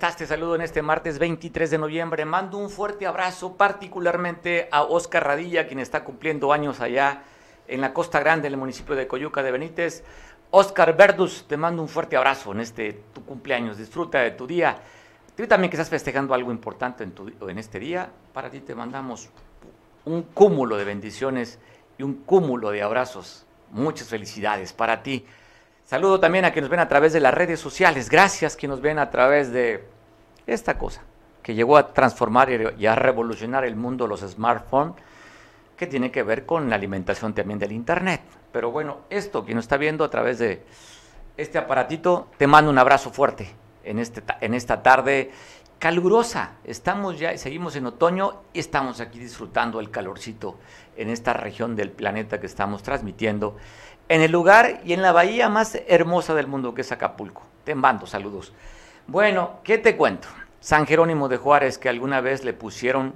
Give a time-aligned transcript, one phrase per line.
[0.00, 0.16] estás?
[0.16, 2.24] Te saludo en este martes 23 de noviembre.
[2.24, 7.24] Mando un fuerte abrazo particularmente a Oscar Radilla, quien está cumpliendo años allá
[7.68, 10.02] en la Costa Grande, en el municipio de Coyuca de Benítez.
[10.52, 13.76] Oscar Verdus, te mando un fuerte abrazo en este tu cumpleaños.
[13.76, 14.78] Disfruta de tu día.
[15.36, 18.74] Tú también que estás festejando algo importante en, tu, en este día, para ti te
[18.74, 19.28] mandamos
[20.06, 21.58] un cúmulo de bendiciones
[21.98, 23.44] y un cúmulo de abrazos.
[23.70, 25.26] Muchas felicidades para ti.
[25.84, 28.08] Saludo también a quienes nos ven a través de las redes sociales.
[28.08, 29.89] Gracias que nos ven a través de
[30.54, 31.02] esta cosa
[31.42, 34.94] que llegó a transformar y a revolucionar el mundo, los smartphones,
[35.76, 38.20] que tiene que ver con la alimentación también del Internet.
[38.52, 40.62] Pero bueno, esto que nos está viendo a través de
[41.36, 43.50] este aparatito, te mando un abrazo fuerte
[43.84, 45.30] en, este, en esta tarde
[45.78, 46.56] calurosa.
[46.64, 50.58] Estamos ya, seguimos en otoño y estamos aquí disfrutando el calorcito
[50.96, 53.56] en esta región del planeta que estamos transmitiendo
[54.10, 57.42] en el lugar y en la bahía más hermosa del mundo que es Acapulco.
[57.64, 58.52] Te mando saludos.
[59.06, 60.28] Bueno, ¿qué te cuento?
[60.60, 63.14] San Jerónimo de Juárez, que alguna vez le pusieron,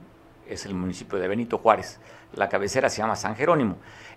[0.48, 2.00] es el municipio de Benito Juárez,
[2.32, 3.76] la cabecera se llama San Jerónimo.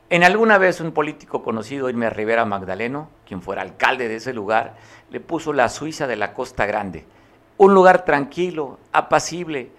[0.10, 4.78] En alguna vez un político conocido, Irme Rivera Magdaleno, quien fuera alcalde de ese lugar,
[5.10, 7.06] le puso la Suiza de la Costa Grande.
[7.58, 9.72] Un lugar tranquilo, apacible,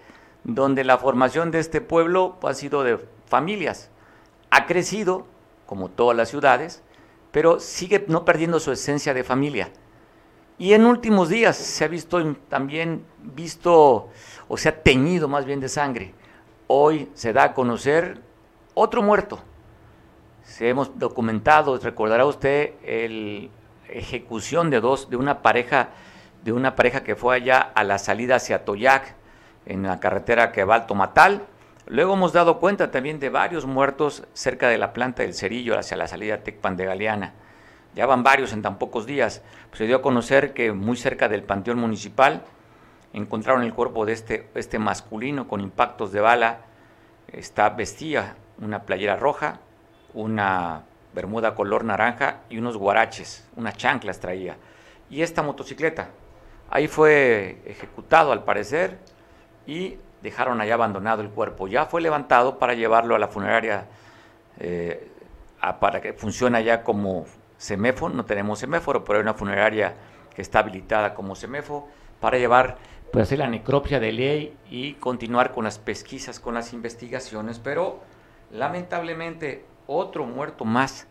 [0.43, 3.89] donde la formación de este pueblo ha sido de familias.
[4.51, 5.25] Ha crecido,
[5.65, 6.83] como todas las ciudades,
[7.31, 9.71] pero sigue no perdiendo su esencia de familia.
[10.59, 14.09] Y en últimos días se ha visto también visto,
[14.47, 16.13] o se ha teñido más bien de sangre.
[16.67, 18.19] Hoy se da a conocer
[18.75, 19.39] otro muerto.
[20.43, 23.49] Se hemos documentado, recordará usted, la
[23.87, 25.89] ejecución de dos, de una pareja,
[26.43, 29.15] de una pareja que fue allá a la salida hacia Toyac,
[29.65, 31.47] en la carretera que va al Tomatal,
[31.89, 35.97] Luego hemos dado cuenta también de varios muertos cerca de la planta del Cerillo hacia
[35.97, 37.33] la salida Tecpan de Galeana.
[37.95, 39.41] Ya van varios en tan pocos días.
[39.73, 42.43] se dio a conocer que muy cerca del Panteón Municipal
[43.13, 46.61] encontraron el cuerpo de este, este masculino con impactos de bala.
[47.27, 49.59] Está vestía una playera roja,
[50.13, 50.83] una
[51.13, 54.57] bermuda color naranja y unos guaraches, unas chanclas traía.
[55.09, 56.09] Y esta motocicleta.
[56.69, 58.99] Ahí fue ejecutado al parecer
[59.65, 61.67] y dejaron allá abandonado el cuerpo.
[61.67, 63.87] Ya fue levantado para llevarlo a la funeraria
[64.59, 65.09] eh,
[65.79, 67.25] para que funcione allá como
[67.59, 68.11] seméforo.
[68.15, 69.93] No tenemos seméforo, pero hay una funeraria
[70.33, 71.87] que está habilitada como seméforo
[72.19, 72.77] para llevar,
[73.11, 77.59] pues hacer la necropsia de ley y continuar con las pesquisas, con las investigaciones.
[77.59, 77.99] Pero
[78.49, 81.05] lamentablemente otro muerto más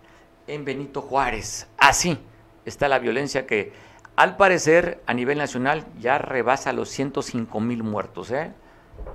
[0.48, 1.69] en Benito Juárez.
[1.78, 2.19] Así
[2.65, 3.72] está la violencia que
[4.16, 8.32] al parecer a nivel nacional ya rebasa los 105 mil muertos.
[8.32, 8.53] ¿eh?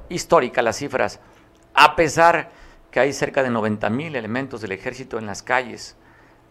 [0.10, 1.20] histórica las cifras,
[1.74, 2.52] a pesar
[2.92, 5.96] que hay cerca de 90 mil elementos del ejército en las calles,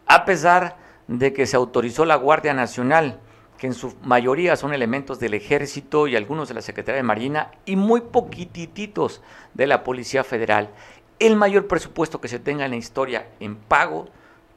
[0.06, 0.76] a pesar
[1.08, 3.20] de que se autorizó la Guardia Nacional,
[3.58, 7.50] que en su mayoría son elementos del ejército y algunos de la Secretaría de Marina
[7.64, 9.22] y muy poquititos
[9.54, 10.70] de la Policía Federal.
[11.18, 14.08] El mayor presupuesto que se tenga en la historia en pago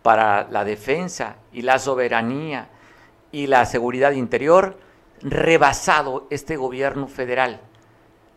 [0.02, 2.70] para la defensa y la soberanía
[3.32, 4.78] y la seguridad interior,
[5.22, 7.62] rebasado este gobierno federal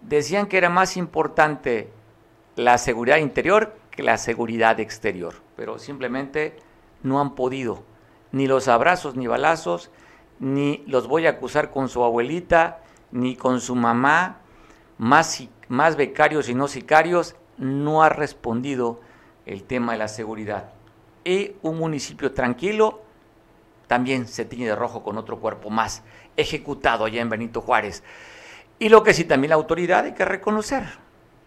[0.01, 1.91] decían que era más importante
[2.57, 6.57] la seguridad interior que la seguridad exterior, pero simplemente
[7.03, 7.83] no han podido,
[8.33, 9.91] ni los abrazos ni balazos,
[10.41, 14.39] ni los voy a acusar con su abuelita, ni con su mamá,
[14.99, 19.01] más, más becarios y no sicarios, no ha respondido
[19.47, 20.71] el tema de la seguridad.
[21.25, 23.03] Y un municipio tranquilo
[23.87, 26.03] también se tiñe de rojo con otro cuerpo más,
[26.37, 28.05] ejecutado allá en Benito Juárez.
[28.79, 30.85] Y lo que sí también la autoridad hay que reconocer,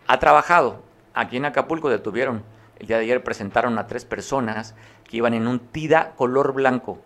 [0.08, 0.82] ha trabajado.
[1.14, 2.44] Aquí en Acapulco detuvieron,
[2.82, 4.74] el día de ayer presentaron a tres personas
[5.08, 6.98] que iban en un tida color blanco.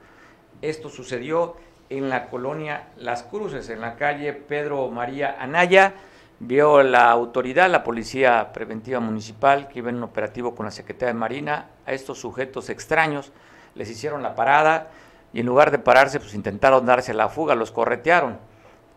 [0.62, 1.58] Esto sucedió
[1.90, 5.94] en la colonia Las Cruces, en la calle Pedro María Anaya.
[6.40, 11.14] Vio la autoridad, la Policía Preventiva Municipal, que iba en un operativo con la Secretaría
[11.14, 13.34] de Marina, a estos sujetos extraños,
[13.76, 14.88] les hicieron la parada
[15.34, 18.38] y en lugar de pararse, pues intentaron darse la fuga, los corretearon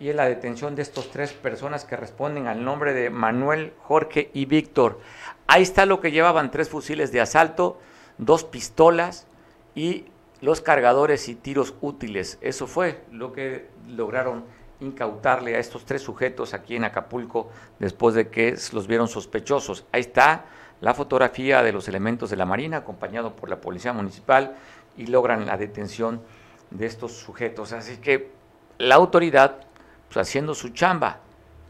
[0.00, 4.30] y es la detención de estos tres personas que responden al nombre de Manuel, Jorge
[4.32, 5.00] y Víctor.
[5.46, 7.78] Ahí está lo que llevaban tres fusiles de asalto,
[8.18, 9.26] dos pistolas
[9.74, 10.06] y
[10.40, 12.38] los cargadores y tiros útiles.
[12.40, 14.44] Eso fue lo que lograron
[14.80, 19.84] incautarle a estos tres sujetos aquí en Acapulco después de que los vieron sospechosos.
[19.90, 20.44] Ahí está
[20.80, 24.54] la fotografía de los elementos de la Marina acompañado por la Policía Municipal
[24.96, 26.22] y logran la detención
[26.70, 27.72] de estos sujetos.
[27.72, 28.30] Así que
[28.78, 29.67] la autoridad
[30.08, 31.20] pues, haciendo su chamba,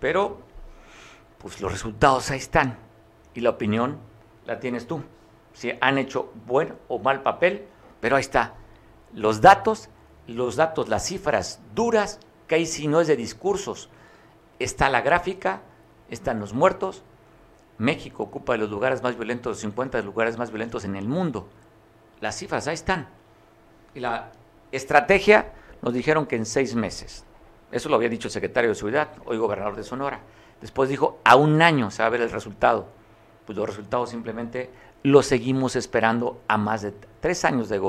[0.01, 0.41] pero
[1.39, 2.79] pues los resultados ahí están
[3.35, 3.99] y la opinión
[4.47, 5.03] la tienes tú.
[5.53, 7.67] Si han hecho buen o mal papel,
[8.01, 8.55] pero ahí está.
[9.13, 9.89] Los datos,
[10.27, 13.91] los datos, las cifras duras que ahí sí no es de discursos.
[14.59, 15.63] Está la gráfica,
[16.11, 17.03] están los muertos.
[17.79, 21.49] México ocupa los lugares más violentos, los 50 lugares más violentos en el mundo.
[22.21, 23.09] Las cifras ahí están.
[23.95, 24.33] Y la
[24.73, 25.53] estrategia
[25.83, 27.25] nos dijeron que en seis meses.
[27.71, 30.21] Eso lo había dicho el secretario de Seguridad, hoy gobernador de Sonora.
[30.61, 32.87] Después dijo, a un año se va a ver el resultado.
[33.45, 34.71] Pues los resultados simplemente
[35.03, 37.81] los seguimos esperando a más de tres años de,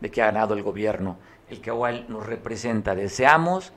[0.00, 1.18] de que ha ganado el gobierno,
[1.48, 2.94] el que igual nos representa.
[2.94, 3.72] Deseamos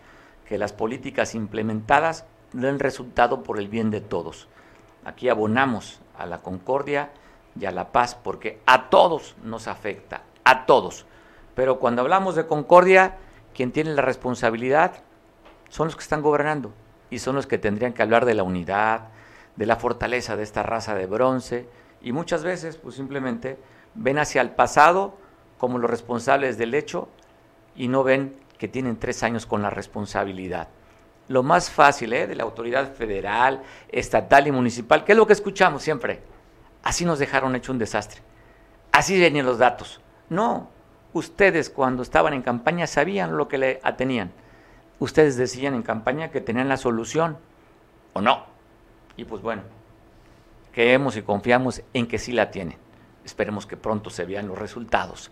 [0.47, 4.47] que las políticas implementadas den resultado por el bien de todos.
[5.05, 7.11] Aquí abonamos a la concordia
[7.59, 11.05] y a la paz porque a todos nos afecta, a todos.
[11.53, 13.17] Pero cuando hablamos de concordia,
[13.53, 15.03] quien tiene la responsabilidad
[15.69, 16.73] son los que están gobernando
[17.09, 19.09] y son los que tendrían que hablar de la unidad,
[19.55, 21.67] de la fortaleza de esta raza de bronce
[22.01, 23.57] y muchas veces pues simplemente
[23.95, 25.17] ven hacia el pasado
[25.57, 27.09] como los responsables del hecho
[27.75, 30.67] y no ven que tienen tres años con la responsabilidad.
[31.27, 32.27] Lo más fácil ¿eh?
[32.27, 36.21] de la autoridad federal, estatal y municipal, ¿qué es lo que escuchamos siempre?
[36.81, 38.21] Así nos dejaron hecho un desastre.
[38.91, 40.01] Así venían los datos.
[40.29, 40.69] No,
[41.13, 44.31] ustedes cuando estaban en campaña sabían lo que le atenían
[44.99, 47.37] ustedes decían en campaña que tenían la solución,
[48.13, 48.45] ¿o no?
[49.17, 49.63] Y pues bueno,
[50.71, 52.77] creemos y confiamos en que sí la tienen.
[53.25, 55.31] Esperemos que pronto se vean los resultados.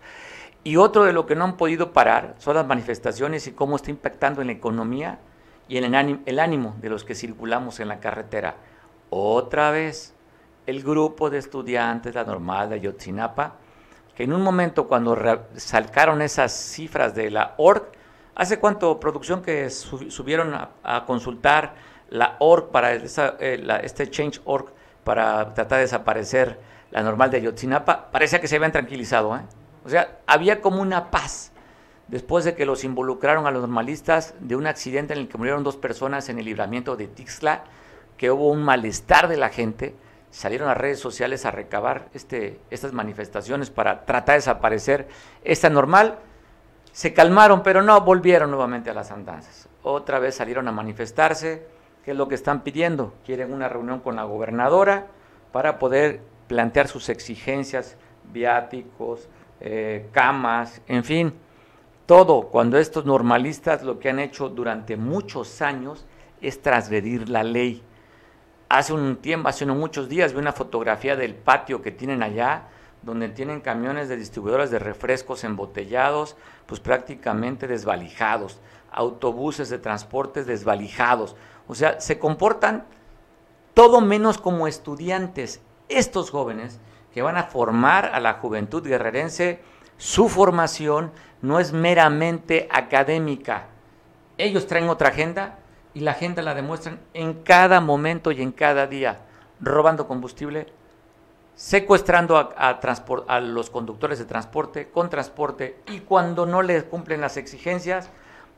[0.64, 3.90] Y otro de lo que no han podido parar son las manifestaciones y cómo está
[3.90, 5.20] impactando en la economía
[5.68, 5.94] y en
[6.26, 8.56] el ánimo, de los que circulamos en la carretera.
[9.10, 10.14] Otra vez,
[10.66, 13.54] el grupo de estudiantes, la normal de Ayotzinapa,
[14.14, 15.16] que en un momento cuando
[15.56, 17.92] salcaron esas cifras de la ORG,
[18.38, 21.74] ¿Hace cuánto producción que subieron a, consultar
[22.08, 24.66] la org para eh, este change.org
[25.02, 26.56] para tratar de desaparecer
[26.92, 28.12] la normal de Ayotzinapa?
[28.12, 29.36] Parecía que se habían tranquilizado.
[29.36, 29.40] ¿eh?
[29.84, 31.50] O sea, había como una paz
[32.06, 35.64] después de que los involucraron a los normalistas de un accidente en el que murieron
[35.64, 37.64] dos personas en el libramiento de Tixla,
[38.16, 39.96] que hubo un malestar de la gente,
[40.30, 45.08] salieron a redes sociales a recabar este, estas manifestaciones para tratar de desaparecer
[45.42, 46.20] esta normal
[46.98, 49.68] se calmaron, pero no volvieron nuevamente a las andanzas.
[49.84, 51.64] Otra vez salieron a manifestarse.
[52.04, 53.14] ¿Qué es lo que están pidiendo?
[53.24, 55.06] Quieren una reunión con la gobernadora
[55.52, 57.96] para poder plantear sus exigencias,
[58.32, 59.28] viáticos,
[59.60, 61.34] eh, camas, en fin,
[62.04, 62.48] todo.
[62.48, 66.04] Cuando estos normalistas lo que han hecho durante muchos años
[66.40, 67.80] es transgredir la ley.
[68.68, 72.64] Hace un tiempo, hace unos muchos días, vi una fotografía del patio que tienen allá,
[73.02, 76.36] donde tienen camiones de distribuidores de refrescos embotellados,
[76.66, 78.60] pues prácticamente desvalijados,
[78.90, 81.36] autobuses de transportes desvalijados.
[81.68, 82.84] O sea, se comportan
[83.74, 85.60] todo menos como estudiantes.
[85.88, 86.80] Estos jóvenes
[87.14, 89.60] que van a formar a la juventud guerrerense,
[89.96, 91.12] su formación
[91.42, 93.68] no es meramente académica.
[94.36, 95.58] Ellos traen otra agenda
[95.94, 99.20] y la agenda la demuestran en cada momento y en cada día,
[99.60, 100.66] robando combustible,
[101.58, 108.10] secuestrando a, los conductores de transporte con transporte y cuando no les cumplen las exigencias,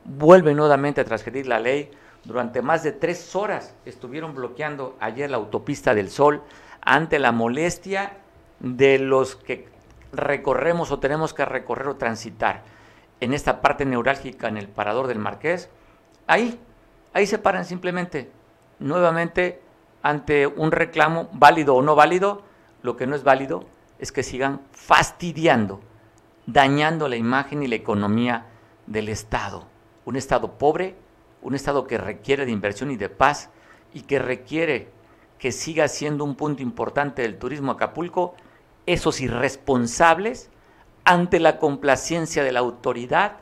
[0.05, 1.91] vuelven nuevamente a transgredir la ley.
[2.25, 6.43] Durante más de tres horas estuvieron bloqueando ayer la autopista del Sol
[6.83, 8.19] ante la molestia
[8.59, 9.67] de los que
[10.13, 12.65] recorremos o tenemos que recorrer o transitar
[13.21, 15.71] en esta parte neurálgica en el parador del Marqués.
[16.27, 16.61] Ahí,
[17.15, 18.31] ahí se paran simplemente,
[18.79, 19.63] nuevamente
[20.03, 22.50] ante un reclamo válido o no válido,
[22.83, 23.65] lo que no es válido
[23.99, 25.81] es que sigan fastidiando,
[26.47, 28.47] dañando la imagen y la economía
[28.87, 29.67] del Estado.
[30.05, 30.97] Un Estado pobre,
[31.43, 33.51] un Estado que requiere de inversión y de paz
[33.93, 34.89] y que requiere
[35.39, 38.35] que siga siendo un punto importante del turismo Acapulco,
[38.87, 40.51] esos irresponsables,
[41.05, 43.39] ante la complacencia de la autoridad,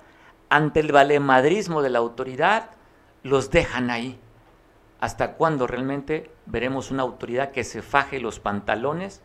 [0.48, 2.70] ante el valemadrismo de la autoridad,
[3.22, 4.18] los dejan ahí.
[5.00, 9.22] ¿Hasta cuándo realmente veremos una autoridad que se faje los pantalones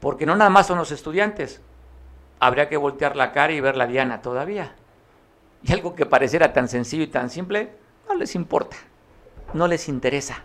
[0.00, 1.60] porque no nada más son los estudiantes.
[2.38, 4.74] Habría que voltear la cara y ver la diana todavía.
[5.62, 7.74] Y algo que pareciera tan sencillo y tan simple,
[8.08, 8.76] no les importa,
[9.52, 10.42] no les interesa.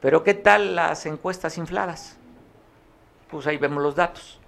[0.00, 2.16] Pero ¿qué tal las encuestas infladas?
[3.30, 4.40] Pues ahí vemos los datos.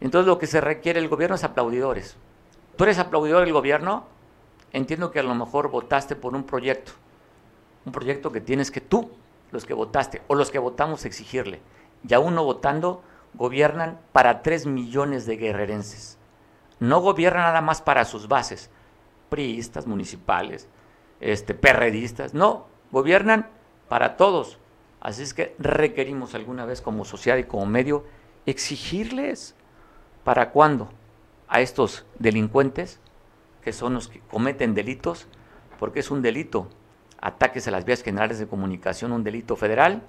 [0.00, 2.16] Entonces lo que se requiere el gobierno es aplaudidores.
[2.76, 4.06] ¿Tú eres aplaudidor del gobierno?
[4.72, 6.92] Entiendo que a lo mejor votaste por un proyecto.
[7.84, 9.10] Un proyecto que tienes que tú,
[9.50, 11.60] los que votaste, o los que votamos, exigirle.
[12.08, 13.02] Y aún no votando,
[13.34, 16.18] gobiernan para 3 millones de guerrerenses.
[16.78, 18.70] No gobiernan nada más para sus bases,
[19.28, 20.68] priistas, municipales,
[21.20, 23.48] este, perredistas, no, gobiernan
[23.88, 24.58] para todos.
[25.00, 28.04] Así es que requerimos alguna vez como sociedad y como medio
[28.46, 29.54] exigirles
[30.24, 30.90] para cuándo
[31.48, 33.00] a estos delincuentes,
[33.62, 35.26] que son los que cometen delitos,
[35.78, 36.68] porque es un delito.
[37.20, 40.02] Ataques a las vías generales de comunicación, un delito federal.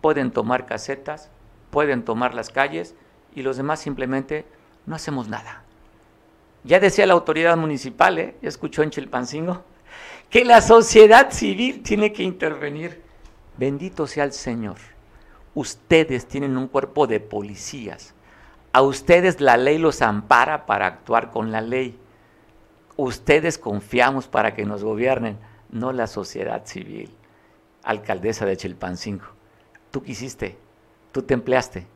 [0.00, 1.30] Pueden tomar casetas,
[1.76, 2.94] pueden tomar las calles
[3.34, 4.46] y los demás simplemente
[4.86, 5.62] no hacemos nada.
[6.64, 8.34] Ya decía la autoridad municipal, ¿eh?
[8.40, 9.62] ya escuchó en Chilpancingo,
[10.30, 13.02] que la sociedad civil tiene que intervenir.
[13.58, 14.78] Bendito sea el Señor.
[15.54, 18.14] Ustedes tienen un cuerpo de policías.
[18.72, 21.98] A ustedes la ley los ampara para actuar con la ley.
[22.96, 25.36] Ustedes confiamos para que nos gobiernen,
[25.68, 27.10] no la sociedad civil.
[27.82, 29.26] Alcaldesa de Chilpancingo,
[29.90, 30.56] tú quisiste,
[31.16, 31.86] tú te empleaste.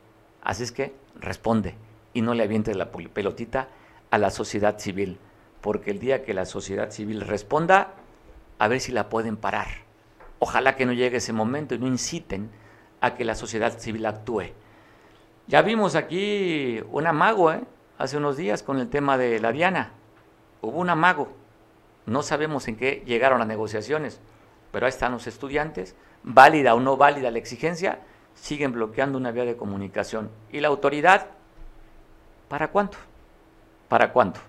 [0.42, 1.74] Así es que responde
[2.14, 3.68] y no le avientes la pelotita
[4.10, 5.18] a la sociedad civil,
[5.60, 7.92] porque el día que la sociedad civil responda,
[8.58, 9.66] a ver si la pueden parar.
[10.38, 12.50] Ojalá que no llegue ese momento y no inciten
[13.02, 14.54] a que la sociedad civil actúe.
[15.48, 17.60] Ya vimos aquí un amago ¿eh?
[17.98, 19.90] hace unos días con el tema de la Diana.
[20.62, 21.28] Hubo un amago.
[22.06, 24.18] No sabemos en qué llegaron las negociaciones,
[24.72, 28.00] pero ahí están los estudiantes, válida o no válida la exigencia,
[28.34, 30.30] siguen bloqueando una vía de comunicación.
[30.50, 31.28] ¿Y la autoridad?
[32.48, 32.98] ¿Para cuánto?
[33.88, 34.40] ¿Para cuánto?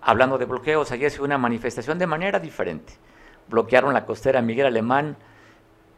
[0.00, 2.94] Hablando de bloqueos, ayer se una manifestación de manera diferente.
[3.48, 5.16] Bloquearon la costera Miguel Alemán,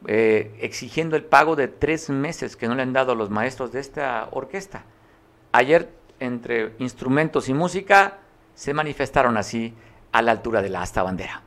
[0.07, 3.73] eh, exigiendo el pago de tres meses que no le han dado a los maestros
[3.73, 4.85] de esta orquesta.
[5.53, 8.19] Ayer, entre instrumentos y música,
[8.55, 9.75] se manifestaron así
[10.13, 11.43] a la altura de la asta bandera.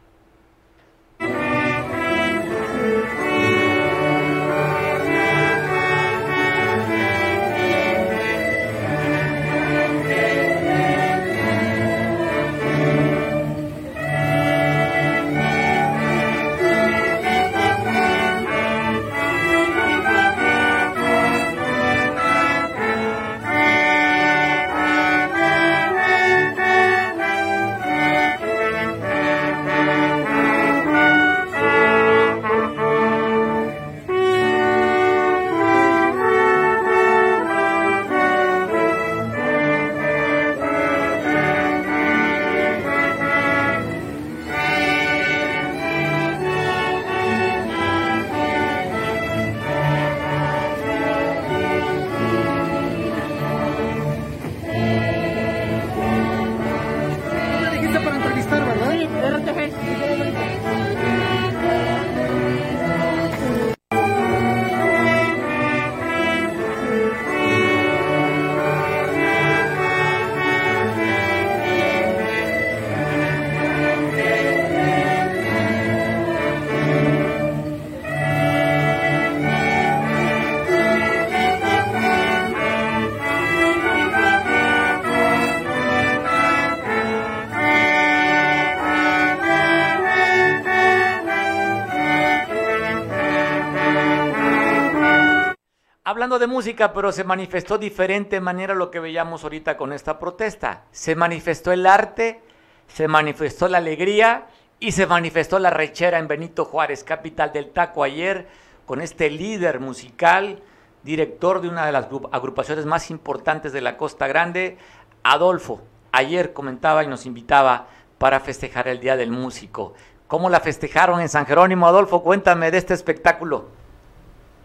[96.39, 100.83] De música, pero se manifestó diferente manera lo que veíamos ahorita con esta protesta.
[100.91, 102.41] Se manifestó el arte,
[102.87, 104.47] se manifestó la alegría
[104.79, 108.47] y se manifestó la rechera en Benito Juárez, capital del taco, ayer
[108.85, 110.61] con este líder musical,
[111.03, 114.77] director de una de las agrupaciones más importantes de la Costa Grande,
[115.23, 115.81] Adolfo.
[116.11, 119.93] Ayer comentaba y nos invitaba para festejar el Día del Músico.
[120.27, 122.23] ¿Cómo la festejaron en San Jerónimo, Adolfo?
[122.23, 123.69] Cuéntame de este espectáculo.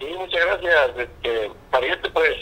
[0.02, 0.90] Sí, muchas gracias.
[0.98, 1.50] Este,
[1.86, 2.34] este pues,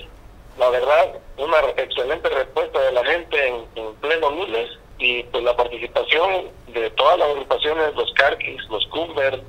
[0.58, 6.48] la verdad, una excelente respuesta de la gente en, pleno lunes y pues la participación
[6.68, 9.42] de todas las agrupaciones, los Carquis, los Cumber,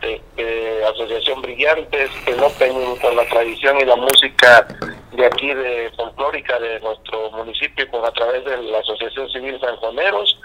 [0.00, 4.66] de, Asociación Brillantes, el Open con la tradición y la música
[5.12, 10.40] de aquí de folclórica de nuestro municipio con a través de la Asociación Civil Sanjoneros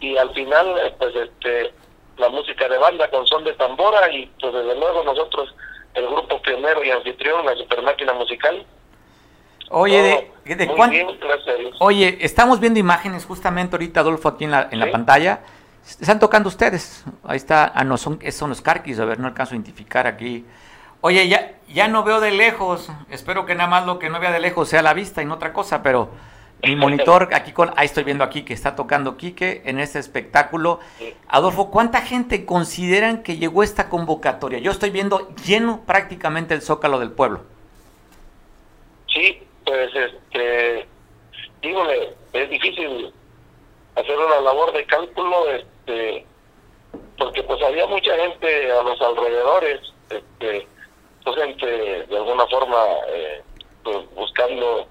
[0.00, 1.74] y al final eh, pues este
[2.16, 5.54] la música de banda con son de tambora y pues desde luego nosotros
[5.94, 8.66] el grupo pionero y anfitrión, la super máquina musical.
[9.70, 14.90] Oye, de, de Oye, estamos viendo imágenes justamente ahorita, Adolfo, aquí en la, en la
[14.90, 15.40] pantalla.
[16.00, 17.04] Están tocando ustedes.
[17.24, 17.72] Ahí está.
[17.74, 18.98] Ah, no, son, son los carquis.
[19.00, 20.44] A ver, no alcanzo a identificar aquí.
[21.00, 22.90] Oye, ya, ya no veo de lejos.
[23.10, 25.34] Espero que nada más lo que no vea de lejos sea la vista y no
[25.34, 26.10] otra cosa, pero
[26.66, 30.80] mi monitor aquí con, ahí estoy viendo aquí que está tocando Quique en este espectáculo.
[31.28, 34.58] Adolfo, ¿cuánta gente consideran que llegó esta convocatoria?
[34.58, 37.42] Yo estoy viendo lleno prácticamente el zócalo del pueblo.
[39.12, 40.86] Sí, pues este,
[41.62, 43.12] dígame, es difícil
[43.96, 46.26] hacer una labor de cálculo, este,
[47.16, 49.80] porque pues había mucha gente a los alrededores,
[50.10, 50.66] este,
[51.24, 52.76] pues gente de alguna forma
[53.08, 53.42] eh,
[53.82, 54.88] pues, buscando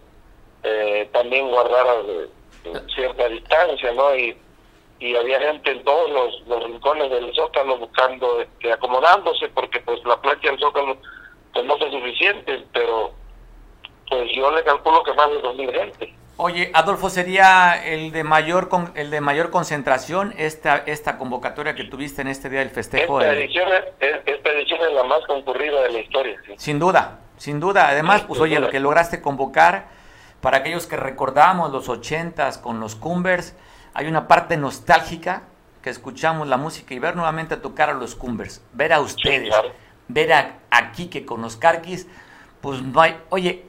[0.64, 2.30] eh, también guardar eh,
[2.96, 4.16] cierta distancia, ¿no?
[4.16, 4.36] Y
[5.04, 6.10] y había gente en todos
[6.48, 10.98] los, rincones del Zócalo buscando, este, acomodándose, porque pues la plancha del Zócalo
[11.52, 13.12] pues no fue suficiente, pero
[14.10, 16.16] pues yo le calculo que más de 2.000 gente.
[16.38, 21.84] Oye, Adolfo, ¿sería el de mayor con, el de mayor concentración esta esta convocatoria que
[21.84, 23.20] tuviste en este día del festejo?
[23.20, 23.68] Esta, edición,
[24.00, 26.40] es, esta edición es la más concurrida de la historia.
[26.56, 27.90] Sin duda, sin duda.
[27.90, 29.90] Además, pues oye, lo que lograste convocar
[30.44, 33.56] para aquellos que recordamos los ochentas con los Cumbers,
[33.94, 35.44] hay una parte nostálgica
[35.82, 39.56] que escuchamos la música y ver nuevamente tocar a los Cumbers, ver a ustedes,
[40.10, 42.10] ver a, aquí que con los Carquis,
[42.60, 43.64] pues no hay, oye,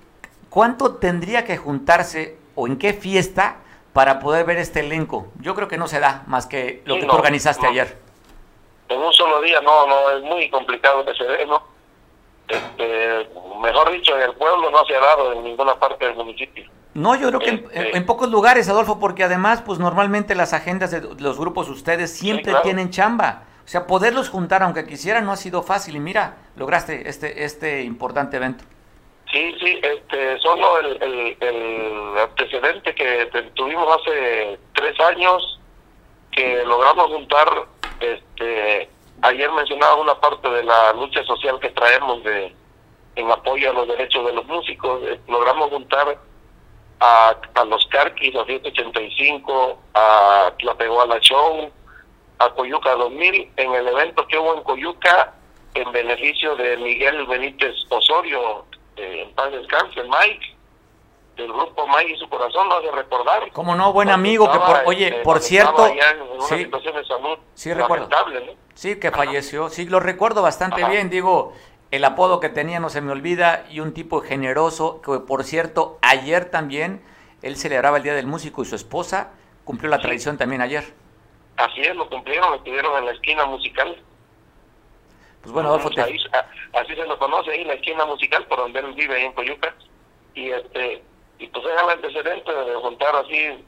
[0.50, 3.58] ¿cuánto tendría que juntarse o en qué fiesta
[3.92, 5.28] para poder ver este elenco?
[5.38, 7.96] Yo creo que no se da más que lo que tú organizaste ayer.
[8.88, 11.62] En un solo día no, no, es muy complicado que se dé, ¿no?
[12.48, 13.28] Este,
[13.60, 16.64] mejor dicho, en el pueblo no se ha dado en ninguna parte del municipio.
[16.94, 20.92] No, yo creo que en, este pocos lugares, Adolfo, porque además, pues normalmente las agendas
[20.92, 23.44] de los grupos ustedes siempre tienen chamba.
[23.64, 25.96] O sea, poderlos juntar, aunque quisieran, no ha sido fácil.
[25.96, 28.64] Y mira, lograste este este importante evento.
[29.32, 35.58] Sí, sí, este, solo el, el, antecedente que tuvimos hace tres años,
[36.30, 37.48] que logramos juntar,
[37.98, 38.88] este,
[39.24, 42.54] ayer mencionaba una parte de la lucha social que traemos de
[43.16, 46.18] en apoyo a los derechos de los músicos, eh, logramos juntar
[47.00, 51.70] a, a los Carquis, a 185, a la Show,
[52.38, 55.32] a Coyuca 2000, en el evento que hubo en Coyuca
[55.74, 58.64] en beneficio de Miguel Benítez Osorio,
[58.96, 60.53] eh, en paz descanse, Mike,
[61.36, 63.50] del grupo Mike y su corazón, lo hace recordar.
[63.52, 65.86] Como no, buen amigo, que por, oye, este, por cierto,
[66.48, 66.70] sí,
[67.54, 68.08] sí recuerdo,
[68.74, 71.52] sí, que falleció, sí, lo recuerdo bastante bien, digo,
[71.90, 75.98] el apodo que tenía no se me olvida y un tipo generoso que por cierto
[76.02, 77.04] ayer también
[77.42, 79.32] él celebraba el Día del Músico y su esposa
[79.64, 80.92] cumplió la tradición también ayer.
[81.56, 83.96] Así es, lo cumplieron, lo tuvieron en la esquina musical.
[85.42, 88.92] Pues bueno, Adolfo, así se lo conoce ahí, en la esquina musical, por donde él
[88.94, 89.74] vive, ahí en Coyuca.
[90.34, 91.02] Y este
[91.44, 93.64] y pues es el antecedente de juntar así.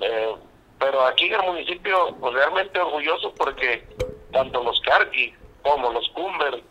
[0.00, 0.34] Eh,
[0.78, 3.86] pero aquí en el municipio, pues realmente orgulloso porque
[4.32, 5.32] tanto los Carqui
[5.62, 6.62] como los Cumber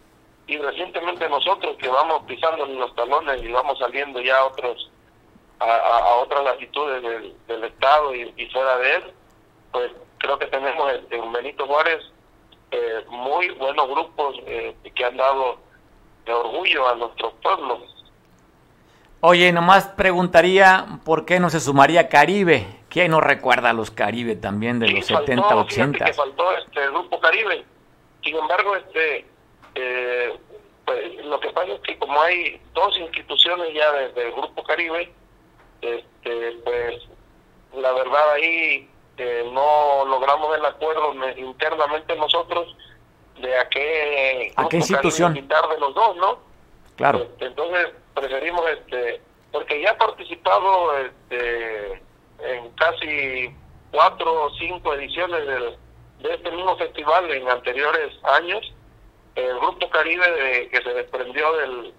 [0.47, 4.91] y recientemente nosotros que vamos pisando los talones y vamos saliendo ya a otros
[5.59, 7.01] a, otras latitudes
[7.47, 9.03] del, estado y, fuera de él
[9.71, 12.01] pues creo que tenemos en Benito Juárez
[12.71, 15.57] eh, muy buenos grupos eh, que han dado
[16.25, 17.96] de orgullo a nuestros pueblos
[19.21, 22.67] Oye, nomás preguntaría por qué no se sumaría Caribe.
[22.89, 26.05] ¿Quién no recuerda a los Caribe también de los 70, 80?
[26.05, 27.65] Que faltó este grupo Caribe.
[28.23, 29.25] Sin embargo, este
[29.75, 30.37] eh,
[30.87, 35.11] pues, lo que pasa es que como hay dos instituciones ya desde el Grupo Caribe,
[35.81, 37.03] este, pues
[37.75, 42.73] la verdad ahí eh, no logramos el acuerdo internamente nosotros
[43.41, 45.41] de a qué, ¿A qué institución de
[45.79, 46.39] los dos, ¿no?
[46.95, 47.23] Claro.
[47.23, 47.87] Este, entonces
[48.19, 51.93] preferimos, este, porque ya ha participado este,
[52.39, 53.55] en casi
[53.91, 55.77] cuatro o cinco ediciones del,
[56.19, 58.73] de este mismo festival en anteriores años
[59.37, 61.93] el grupo Caribe que se desprendió del,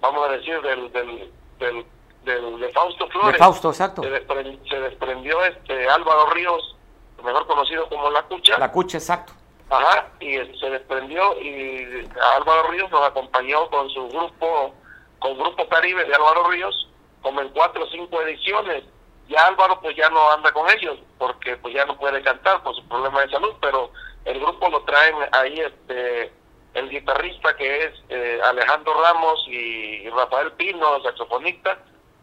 [0.00, 1.86] vamos a decir, del, del,
[2.24, 3.32] del, de Fausto Flores.
[3.32, 4.02] De Fausto, exacto.
[4.02, 6.76] Se, desprendió, este Álvaro Ríos,
[7.22, 8.58] mejor conocido como La Cucha.
[8.58, 9.34] La Cucha, exacto.
[9.70, 14.72] Ajá, y se desprendió y Álvaro Ríos nos acompañó con su grupo,
[15.18, 16.88] con Grupo Caribe de Álvaro Ríos,
[17.22, 18.84] como en cuatro o cinco ediciones.
[19.28, 22.74] Ya Álvaro pues ya no anda con ellos, porque pues ya no puede cantar por
[22.74, 23.90] su problema de salud, pero
[24.24, 26.32] el grupo lo traen ahí este
[26.74, 31.78] el guitarrista que es eh, Alejandro Ramos y Rafael Pino, saxofonista,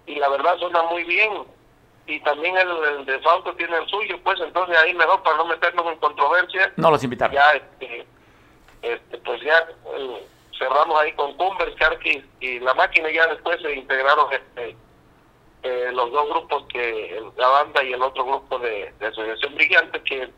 [0.05, 1.43] y la verdad suena muy bien.
[2.07, 5.87] Y también el, de Fausto tiene el suyo, pues entonces ahí mejor para no meternos
[5.87, 6.71] en controversia.
[6.75, 7.33] No los invitaron.
[7.35, 8.05] Ya, este,
[8.83, 13.73] este, pues ya eh, cerramos ahí con Cumbers, Carquis y la máquina, ya después se
[13.75, 14.75] integraron este,
[15.63, 20.01] eh, los dos grupos, que la banda y el otro grupo de, de Asociación Brillante,
[20.03, 20.29] que,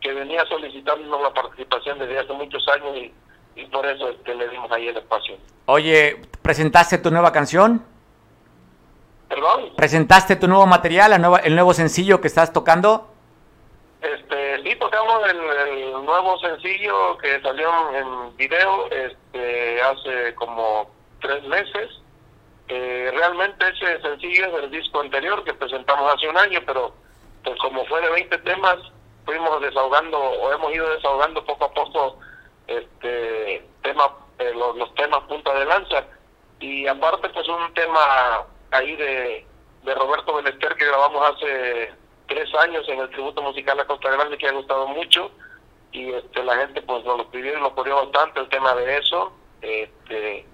[0.00, 3.12] que venía solicitando la participación desde hace muchos años y
[3.56, 5.36] y por eso es que le dimos ahí el espacio.
[5.64, 7.84] Oye, ¿presentaste tu nueva canción?
[9.28, 9.70] ¿Perdón?
[9.76, 13.08] ¿Presentaste tu nuevo material, el nuevo, el nuevo sencillo que estás tocando?
[14.00, 22.00] Este, sí, tocamos el, nuevo sencillo que salió en video este, hace como tres meses.
[22.68, 26.92] Eh, realmente ese sencillo es del disco anterior que presentamos hace un año, pero
[27.44, 28.76] pues como fue de 20 temas,
[29.24, 32.18] fuimos desahogando o hemos ido desahogando poco a poco
[32.66, 36.04] este tema eh, los, temas punta de lanza
[36.58, 39.46] y aparte pues un tema ahí de,
[39.84, 41.92] de Roberto Benester que grabamos hace
[42.26, 45.30] tres años en el tributo musical a Costa Grande que ha gustado mucho
[45.92, 48.98] y este, la gente pues nos lo pidió y lo corrió bastante el tema de
[48.98, 49.32] eso.
[49.62, 50.46] Este,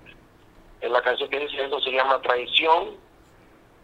[0.81, 2.97] en la canción que dice eso se llama Traición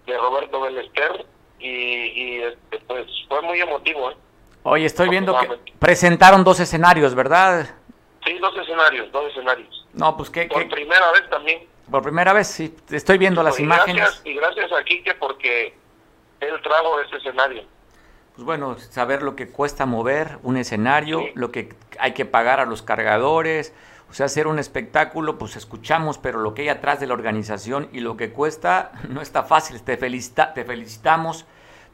[0.07, 1.27] de Roberto Belester
[1.59, 4.11] y, y este, pues fue muy emotivo.
[4.11, 4.16] ¿eh?
[4.62, 7.66] Oye, estoy viendo que presentaron dos escenarios, ¿verdad?
[8.24, 9.87] Sí, dos escenarios, dos escenarios.
[9.94, 10.46] No, pues que...
[10.46, 11.66] Por primera vez también.
[11.90, 12.74] Por primera vez, sí.
[12.90, 14.20] Estoy viendo las imágenes.
[14.24, 15.74] y gracias a Quique porque
[16.40, 17.64] él trajo ese escenario.
[18.38, 22.66] Pues bueno, saber lo que cuesta mover un escenario, lo que hay que pagar a
[22.66, 23.74] los cargadores,
[24.09, 27.88] o sea, hacer un espectáculo, pues escuchamos, pero lo que hay atrás de la organización
[27.92, 29.83] y lo que cuesta no está fácil.
[29.83, 31.46] Te, felicita, te felicitamos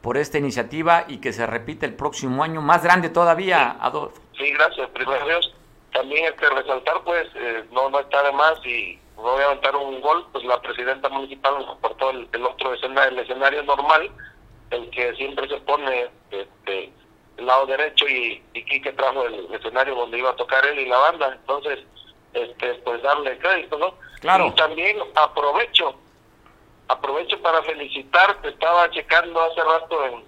[0.03, 4.21] por esta iniciativa y que se repite el próximo año, más grande todavía, Adolfo.
[4.37, 5.55] Sí, gracias, primero Dios.
[5.95, 9.75] También hay que resaltar, pues, eh, no, no está de más y voy a aventar
[9.77, 14.11] un gol, pues la presidenta municipal nos aportó el, otro escenario, el escenario normal,
[14.75, 16.93] el que siempre se pone este,
[17.37, 20.87] el lado derecho y, y Quique trajo el escenario donde iba a tocar él y
[20.87, 21.33] la banda.
[21.41, 21.81] Entonces,
[22.33, 23.95] este, pues darle crédito, ¿no?
[24.21, 24.47] Claro.
[24.47, 25.95] Y también aprovecho,
[26.89, 30.25] aprovecho para felicitarte, estaba checando hace rato en,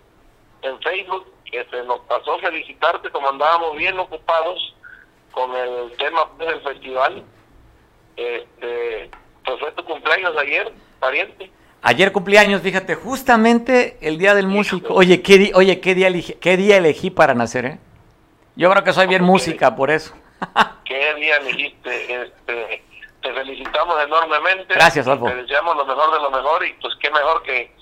[0.63, 4.75] en Facebook, que se nos pasó felicitarte como andábamos bien ocupados
[5.33, 7.25] con el tema del festival.
[8.17, 9.11] Este,
[9.45, 11.51] pues fue tu cumpleaños ayer, pariente.
[11.83, 14.95] Ayer cumpleaños, fíjate, justamente el día del músico.
[14.95, 17.79] Oye, ¿qué, oye, ¿qué, día elegí, ¿qué día elegí para nacer, eh?
[18.57, 20.15] Yo creo que soy bien música, por eso.
[20.85, 22.23] ¿Qué día elegiste?
[22.23, 22.83] Este,
[23.23, 24.75] te felicitamos enormemente.
[24.75, 25.27] Gracias, Alfo.
[25.27, 27.73] Te deseamos lo mejor de lo mejor y pues qué mejor que,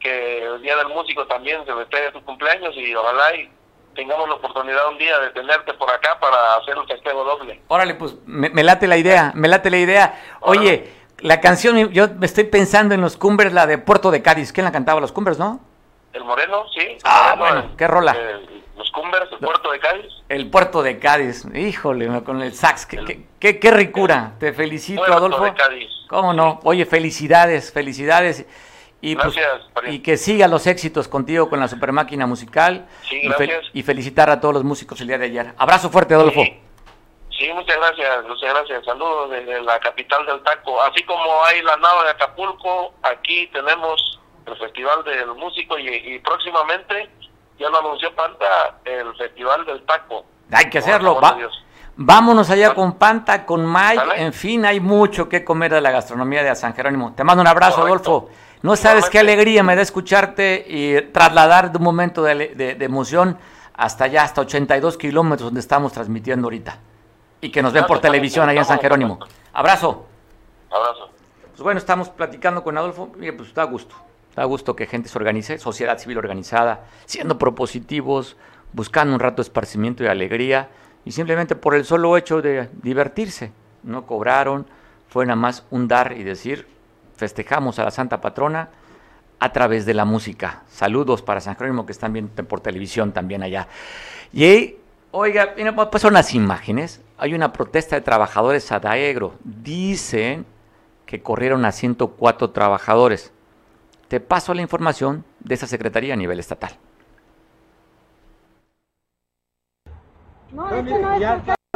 [0.00, 3.48] que el día del músico también se festeje tu cumpleaños y ojalá y
[3.94, 7.60] tengamos la oportunidad un día de tenerte por acá para hacer un festejo doble.
[7.68, 10.38] Órale, pues me, late la idea, me late la idea.
[10.40, 10.90] Oye,
[11.24, 14.52] la canción, yo me estoy pensando en los Cumbres, la de Puerto de Cádiz.
[14.52, 15.00] ¿Quién la cantaba?
[15.00, 15.58] ¿Los Cumbres, no?
[16.12, 16.98] El Moreno, sí.
[17.02, 18.14] Ah, bueno, qué rola.
[18.76, 20.12] los Cumbres, el Puerto de Cádiz.
[20.28, 24.34] El Puerto de Cádiz, híjole, con el sax, qué, qué, qué, ricura.
[24.38, 25.44] Te felicito, Puerto Adolfo.
[25.44, 25.88] De Cádiz.
[26.10, 26.60] ¿Cómo no?
[26.62, 28.46] Oye, felicidades, felicidades.
[29.00, 29.34] Y, pues,
[29.86, 32.86] y que sigan los éxitos contigo con la super máquina musical.
[33.08, 33.22] Sí,
[33.72, 35.54] y, felicitar a todos los músicos el día de ayer.
[35.56, 36.42] Abrazo fuerte, Adolfo.
[36.42, 36.60] Sí.
[37.54, 38.84] Muchas gracias, muchas gracias.
[38.84, 40.80] Saludos desde la capital del taco.
[40.82, 47.10] Así como hay la nava de Acapulco, aquí tenemos el Festival del Músico y, próximamente,
[47.58, 50.24] ya lo anunció Panta, el Festival del Taco.
[50.52, 51.36] Hay que hacerlo, va.
[51.96, 56.42] Vámonos allá con Panta, con Mike, en fin, hay mucho que comer de la gastronomía
[56.42, 57.14] de San Jerónimo.
[57.14, 58.30] Te mando un abrazo, Adolfo.
[58.62, 63.38] No sabes qué alegría me da escucharte y trasladar de un momento de, emoción
[63.74, 66.78] hasta allá, hasta 82 kilómetros donde estamos transmitiendo ahorita.
[67.44, 69.18] Y que nos ven por televisión allá en San Jerónimo.
[69.52, 70.06] Abrazo.
[70.70, 71.10] Abrazo.
[71.50, 73.12] Pues bueno, estamos platicando con Adolfo.
[73.20, 73.94] y pues da gusto.
[74.34, 78.38] Da gusto que gente se organice, sociedad civil organizada, siendo propositivos,
[78.72, 80.70] buscando un rato de esparcimiento y alegría.
[81.04, 83.52] Y simplemente por el solo hecho de divertirse.
[83.82, 84.66] No cobraron,
[85.10, 86.66] fue nada más un dar y decir,
[87.14, 88.70] festejamos a la Santa Patrona
[89.38, 90.62] a través de la música.
[90.70, 93.68] Saludos para San Jerónimo que están viendo por televisión también allá.
[94.32, 94.76] Y
[95.10, 95.54] oiga,
[95.90, 97.02] pues son las imágenes.
[97.16, 99.34] Hay una protesta de trabajadores a Daegro.
[99.44, 100.46] Dicen
[101.06, 103.32] que corrieron a 104 trabajadores.
[104.08, 106.76] Te paso la información de esa secretaría a nivel estatal.
[110.52, 111.20] No, eso no es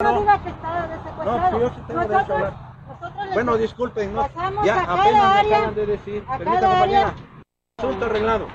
[0.02, 4.28] no diga que está No, bueno, disculpen, no,
[4.64, 7.14] ya apenas me acaban de decir, permita compañera,
[7.76, 8.46] asunto arreglado.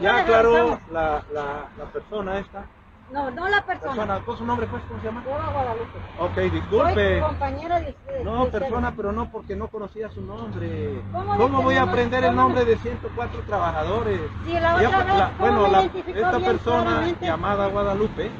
[0.00, 2.64] Ya aclaró la, la, la persona esta.
[3.12, 3.92] No, no la persona.
[3.92, 4.20] persona.
[4.24, 4.82] ¿Cuál su nombre, pues?
[4.84, 5.22] ¿Cómo se llama?
[5.26, 5.98] Eva Guadalupe.
[6.18, 7.20] Ok, disculpe.
[7.20, 8.24] Soy compañera de ustedes.
[8.24, 11.02] No, persona, pero no porque no conocía su nombre.
[11.12, 14.20] ¿Cómo, voy a aprender el nombre de 104 trabajadores?
[14.44, 18.30] Sí, la otra vez, la, bueno, la, esta persona llamada Guadalupe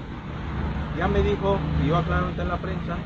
[0.97, 2.97] ya me dijo, y yo aclaro en la prensa,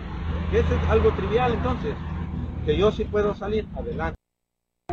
[0.50, 1.94] que es algo trivial entonces
[2.64, 4.16] que yo sí puedo salir adelante.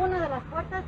[0.00, 0.84] Una de las puertas,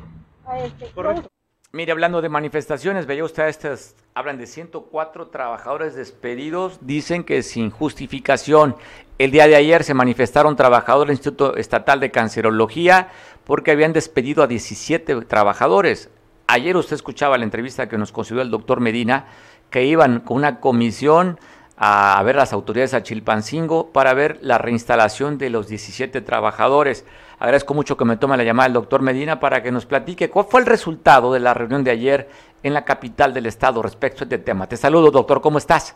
[0.57, 1.29] este, Correcto.
[1.73, 7.71] Mire, hablando de manifestaciones, veía usted estas, hablan de 104 trabajadores despedidos, dicen que sin
[7.71, 8.77] justificación.
[9.19, 13.09] El día de ayer se manifestaron trabajadores del Instituto Estatal de Cancerología
[13.45, 16.09] porque habían despedido a 17 trabajadores.
[16.47, 19.27] Ayer usted escuchaba la entrevista que nos concedió el doctor Medina,
[19.69, 21.41] que iban con una comisión
[21.77, 27.07] a ver las autoridades a Chilpancingo para ver la reinstalación de los 17 trabajadores.
[27.39, 30.47] Agradezco mucho que me tome la llamada el doctor Medina para que nos platique cuál
[30.47, 32.29] fue el resultado de la reunión de ayer
[32.63, 34.67] en la capital del estado respecto a este tema.
[34.67, 35.95] Te saludo, doctor, ¿cómo estás?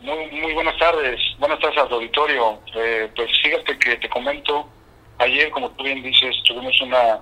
[0.00, 2.60] Muy, buenas tardes, buenas tardes al auditorio.
[2.74, 4.66] Eh, pues fíjate que te comento,
[5.18, 7.18] ayer, como tú bien dices, tuvimos una,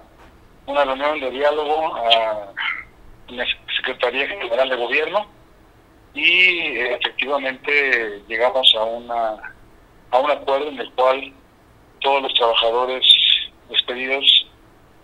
[0.67, 2.53] una reunión de diálogo a, ah,
[3.29, 3.45] en la
[3.77, 5.38] Secretaría General de Gobierno
[6.15, 9.55] y efectivamente llegamos a una
[10.11, 11.33] a un acuerdo en el cual
[12.01, 13.05] todos los trabajadores
[13.69, 14.47] despedidos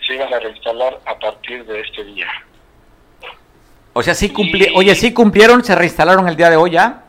[0.07, 2.29] se iban a reinstalar a partir de este día.
[3.93, 7.05] O sea, sí cumpli oye, sí cumplieron, se reinstalaron el día de hoy ya.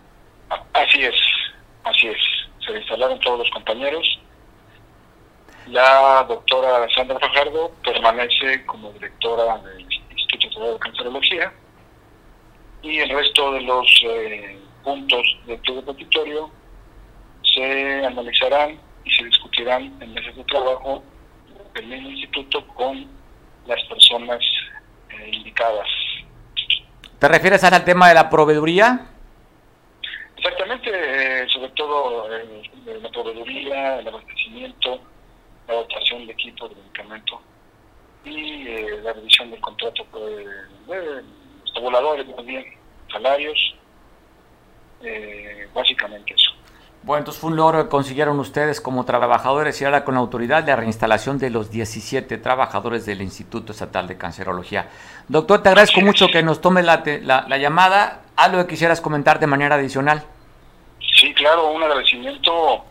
[0.73, 1.15] Así es,
[1.84, 2.17] así es.
[2.65, 4.19] Se reinstalaron todos los compañeros.
[5.67, 9.81] La doctora Sandra Fajardo permanece como directora del
[10.12, 11.51] Instituto de Cancerología
[12.86, 16.52] y el resto de los eh, puntos del de petitorio
[17.41, 21.04] se analizarán y se discutirán en meses de trabajo
[21.74, 23.08] del mismo instituto con
[23.65, 24.39] las personas
[25.10, 25.88] eh, indicadas.
[27.17, 29.08] ¿Te refieres al tema de la proveeduría?
[30.38, 35.02] Exactamente, eh, sobre todo la proveeduría, el abastecimiento,
[35.67, 37.41] la dotación de equipos de medicamento
[38.26, 38.63] y
[39.02, 40.45] la revisión del contrato de,
[40.88, 41.44] los
[41.75, 42.65] tabuladores también
[43.11, 43.75] salarios,
[45.03, 46.51] eh, básicamente eso.
[47.03, 50.65] Bueno, entonces fue un logro que consiguieron ustedes como trabajadores y ahora con la autoridad
[50.65, 54.89] la reinstalación de los 17 trabajadores del Instituto Estatal de Cancerología.
[55.27, 58.23] Doctor, te agradezco mucho que nos tome la, la, llamada.
[58.35, 60.23] ¿Algo que quisieras comentar de manera adicional?
[61.19, 62.83] Sí, claro, un agradecimiento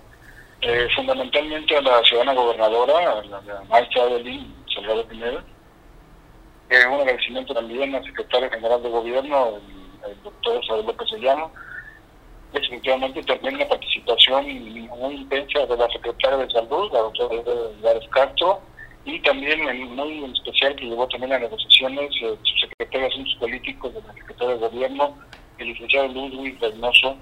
[0.61, 5.43] eh, fundamentalmente a la ciudadana gobernadora, a la, maestra Adelín Salgado Pineda.
[6.71, 9.61] Un agradecimiento también al secretario general de gobierno,
[10.09, 11.53] el doctor Isabel López Llano,
[12.53, 17.43] definitivamente también la participación muy intensa de la secretaria de Salud, la doctora
[17.83, 18.61] Lárez Castro,
[19.05, 19.61] y también
[19.95, 24.15] muy especial que llevó también a negociaciones eh, su secretario de Asuntos Políticos de la
[24.15, 25.19] Secretaría de Gobierno,
[25.59, 27.17] el licenciado Ludwig Reynoso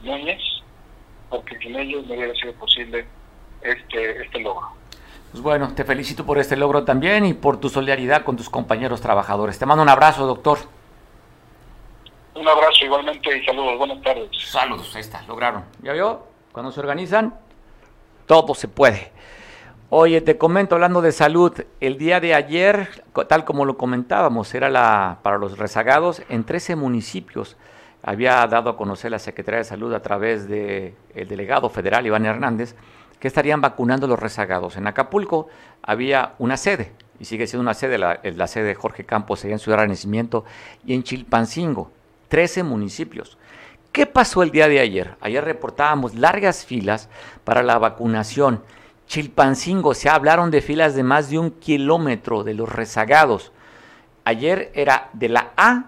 [0.00, 0.42] Núñez,
[1.28, 3.06] porque sin ellos no hubiera sido posible
[3.62, 4.68] este, este logro.
[5.30, 9.00] Pues bueno, te felicito por este logro también y por tu solidaridad con tus compañeros
[9.00, 9.58] trabajadores.
[9.58, 10.58] Te mando un abrazo, doctor.
[12.34, 13.76] Un abrazo igualmente y saludos.
[13.76, 14.30] Buenas tardes.
[14.42, 15.64] Saludos, ahí está, lograron.
[15.82, 16.22] ¿Ya vio?
[16.52, 17.34] Cuando se organizan,
[18.26, 19.12] todo se puede.
[19.90, 24.68] Oye, te comento hablando de salud, el día de ayer, tal como lo comentábamos, era
[24.68, 27.56] la para los rezagados en 13 municipios.
[28.02, 32.24] Había dado a conocer la Secretaría de Salud a través del el delegado federal Iván
[32.24, 32.76] Hernández
[33.20, 34.76] que estarían vacunando los rezagados.
[34.76, 35.48] En Acapulco
[35.82, 39.54] había una sede, y sigue siendo una sede, la, la sede de Jorge Campos, allá
[39.54, 40.44] en Ciudad Renacimiento,
[40.84, 41.90] y en Chilpancingo
[42.28, 43.38] 13 municipios.
[43.92, 45.16] ¿Qué pasó el día de ayer?
[45.20, 47.08] Ayer reportábamos largas filas
[47.44, 48.62] para la vacunación.
[49.06, 53.52] Chilpancingo, se hablaron de filas de más de un kilómetro de los rezagados.
[54.24, 55.86] Ayer era de la A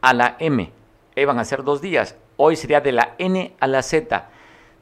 [0.00, 0.72] a la M.
[1.14, 2.16] Iban a ser dos días.
[2.36, 4.28] Hoy sería de la N a la Z.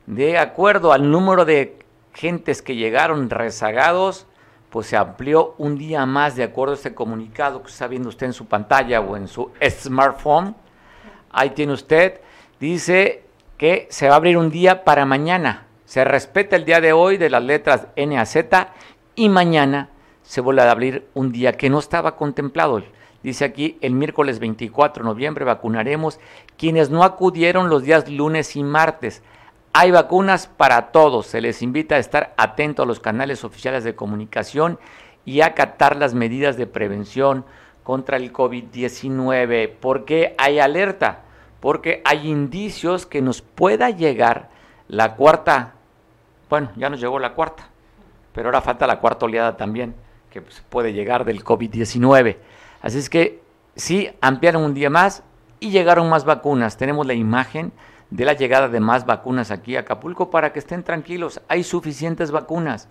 [0.07, 1.83] De acuerdo al número de
[2.14, 4.27] gentes que llegaron rezagados,
[4.70, 8.27] pues se amplió un día más de acuerdo a este comunicado que está viendo usted
[8.27, 10.57] en su pantalla o en su smartphone.
[11.31, 12.20] Ahí tiene usted.
[12.59, 13.24] Dice
[13.59, 15.66] que se va a abrir un día para mañana.
[15.85, 18.72] Se respeta el día de hoy de las letras N a Z
[19.14, 19.90] y mañana
[20.22, 22.83] se vuelve a abrir un día que no estaba contemplado.
[23.22, 26.18] Dice aquí, el miércoles 24 de noviembre vacunaremos
[26.59, 29.22] quienes no acudieron los días lunes y martes.
[29.76, 31.26] Hay vacunas para todos.
[31.26, 34.78] Se les invita a estar atentos a los canales oficiales de comunicación
[35.24, 37.44] y a acatar las medidas de prevención
[37.82, 39.72] contra el COVID-19.
[39.74, 41.22] ¿Por qué hay alerta?
[41.58, 44.48] Porque hay indicios que nos pueda llegar
[44.87, 45.74] la cuarta,
[46.48, 47.68] bueno, ya nos llegó la cuarta,
[48.32, 49.96] pero ahora falta la cuarta oleada también,
[50.30, 52.37] que pues, puede llegar del COVID-19.
[52.80, 53.42] Así es que
[53.74, 55.24] sí, ampliaron un día más
[55.58, 56.76] y llegaron más vacunas.
[56.76, 57.72] Tenemos la imagen
[58.10, 61.40] de la llegada de más vacunas aquí a Acapulco para que estén tranquilos.
[61.48, 62.88] Hay suficientes vacunas.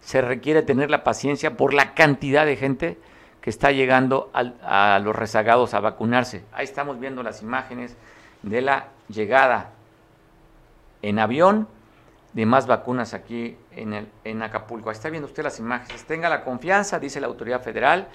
[0.00, 2.98] Se requiere tener la paciencia por la cantidad de gente
[3.40, 6.44] que está llegando a los rezagados a vacunarse.
[6.52, 7.96] Ahí estamos viendo las imágenes
[8.42, 9.70] de la llegada
[11.02, 11.68] en avión
[12.32, 14.90] de más vacunas aquí en, el, en Acapulco.
[14.90, 16.04] Ahí está viendo usted las imágenes.
[16.04, 18.08] Tenga la confianza, dice la autoridad federal.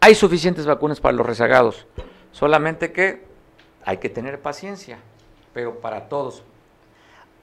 [0.00, 1.86] Hay suficientes vacunas para los rezagados.
[2.32, 3.26] Solamente que
[3.84, 4.98] hay que tener paciencia,
[5.58, 6.44] pero para todos.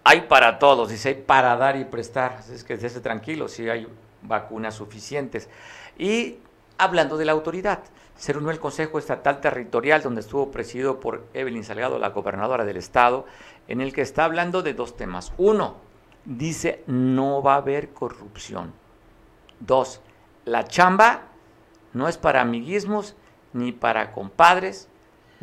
[0.06, 2.38] Hay para todos, dice, hay para dar y prestar.
[2.40, 3.90] Así es que dése tranquilo si hay
[4.22, 5.50] vacunas suficientes.
[5.98, 6.38] Y
[6.78, 7.80] hablando de la autoridad,
[8.16, 12.78] se reunió el Consejo Estatal Territorial, donde estuvo presidido por Evelyn Salgado, la gobernadora del
[12.78, 13.26] estado,
[13.68, 15.34] en el que está hablando de dos temas.
[15.38, 15.76] Uno,
[16.24, 18.72] dice no va a haber corrupción.
[19.60, 20.00] Dos,
[20.46, 21.24] la chamba
[21.92, 23.18] no es para amiguismos,
[23.52, 24.88] ni para compadres,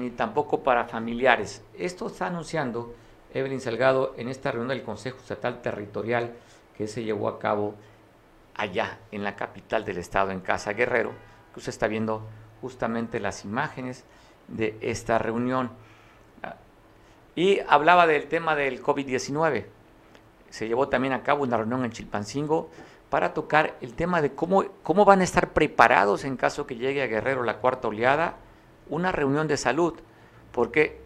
[0.02, 1.62] ni tampoco para familiares.
[1.78, 2.92] Esto está anunciando
[3.32, 6.32] Evelyn Salgado en esta reunión del Consejo Estatal Territorial
[6.76, 7.76] que se llevó a cabo
[8.56, 11.12] allá en la capital del estado, en Casa Guerrero,
[11.52, 12.26] que usted está viendo
[12.60, 14.04] justamente las imágenes
[14.48, 15.70] de esta reunión.
[17.36, 19.66] Y hablaba del tema del COVID-19.
[20.50, 22.70] Se llevó también a cabo una reunión en Chilpancingo
[23.08, 27.02] para tocar el tema de cómo, cómo van a estar preparados en caso que llegue
[27.02, 28.36] a Guerrero la cuarta oleada,
[28.88, 29.94] una reunión de salud,
[30.52, 31.00] porque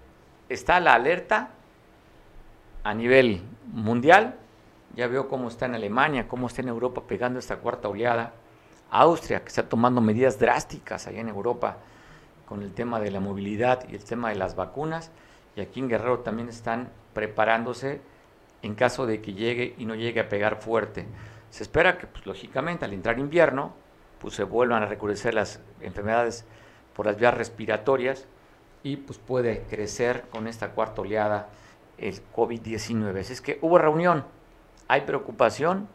[0.48, 1.50] está la alerta
[2.84, 4.36] a nivel mundial,
[4.94, 8.32] ya veo cómo está en Alemania, cómo está en Europa pegando esta cuarta oleada,
[8.90, 11.78] Austria, que está tomando medidas drásticas allá en Europa
[12.46, 15.10] con el tema de la movilidad y el tema de las vacunas,
[15.56, 18.00] y aquí en Guerrero también están preparándose
[18.62, 21.06] en caso de que llegue y no llegue a pegar fuerte.
[21.50, 23.72] Se espera que, pues, lógicamente, al entrar invierno,
[24.18, 26.44] pues se vuelvan a recrudecer las enfermedades
[26.96, 28.26] por las vías respiratorias
[28.82, 31.50] y pues puede crecer con esta cuarta oleada
[31.98, 33.16] el COVID-19.
[33.18, 34.24] Es que hubo reunión,
[34.88, 35.88] hay preocupación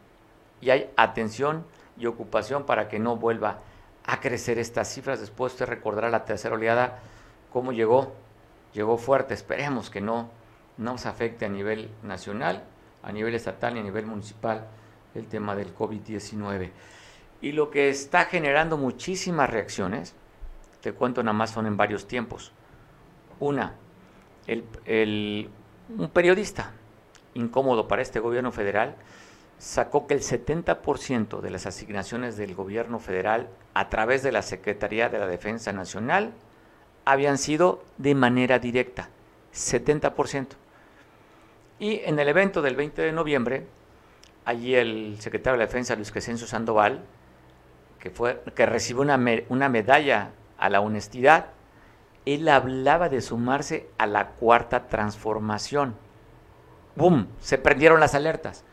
[0.60, 1.66] y hay atención
[1.98, 3.58] y ocupación para que no vuelva
[4.04, 5.20] a crecer estas cifras.
[5.20, 7.00] Después usted recordará la tercera oleada,
[7.52, 8.12] cómo llegó,
[8.72, 9.34] llegó fuerte.
[9.34, 10.30] Esperemos que no
[10.78, 12.62] nos afecte a nivel nacional,
[13.02, 14.66] a nivel estatal y a nivel municipal
[15.14, 16.70] el tema del COVID-19.
[17.40, 20.14] Y lo que está generando muchísimas reacciones,
[20.82, 22.52] te cuento nada más, son en varios tiempos.
[23.40, 23.74] Una,
[24.48, 26.72] un periodista
[27.34, 28.96] incómodo para este gobierno federal
[29.58, 35.08] sacó que el 70% de las asignaciones del gobierno federal a través de la Secretaría
[35.08, 36.32] de la Defensa Nacional
[37.04, 39.08] habían sido de manera directa,
[39.54, 40.48] 70%.
[41.78, 43.66] Y en el evento del 20 de noviembre,
[44.44, 47.04] allí el secretario de la Defensa, Luis Crescencio Sandoval,
[48.00, 49.18] que, fue, que recibió una,
[49.48, 50.30] una medalla
[50.62, 51.46] a la honestidad,
[52.24, 55.96] él hablaba de sumarse a la cuarta transformación.
[56.94, 57.26] ¡Bum!
[57.40, 58.64] Se prendieron las alertas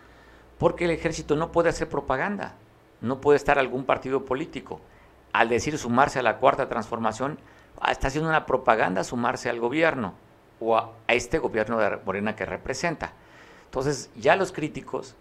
[0.60, 2.54] porque el ejército no puede hacer propaganda,
[3.02, 4.80] no puede estar algún partido político.
[5.34, 7.40] Al decir sumarse a la cuarta transformación,
[7.90, 10.14] está haciendo una propaganda sumarse al gobierno
[10.60, 13.14] o a, este gobierno de Morena que representa.
[13.66, 15.16] Entonces ya los críticos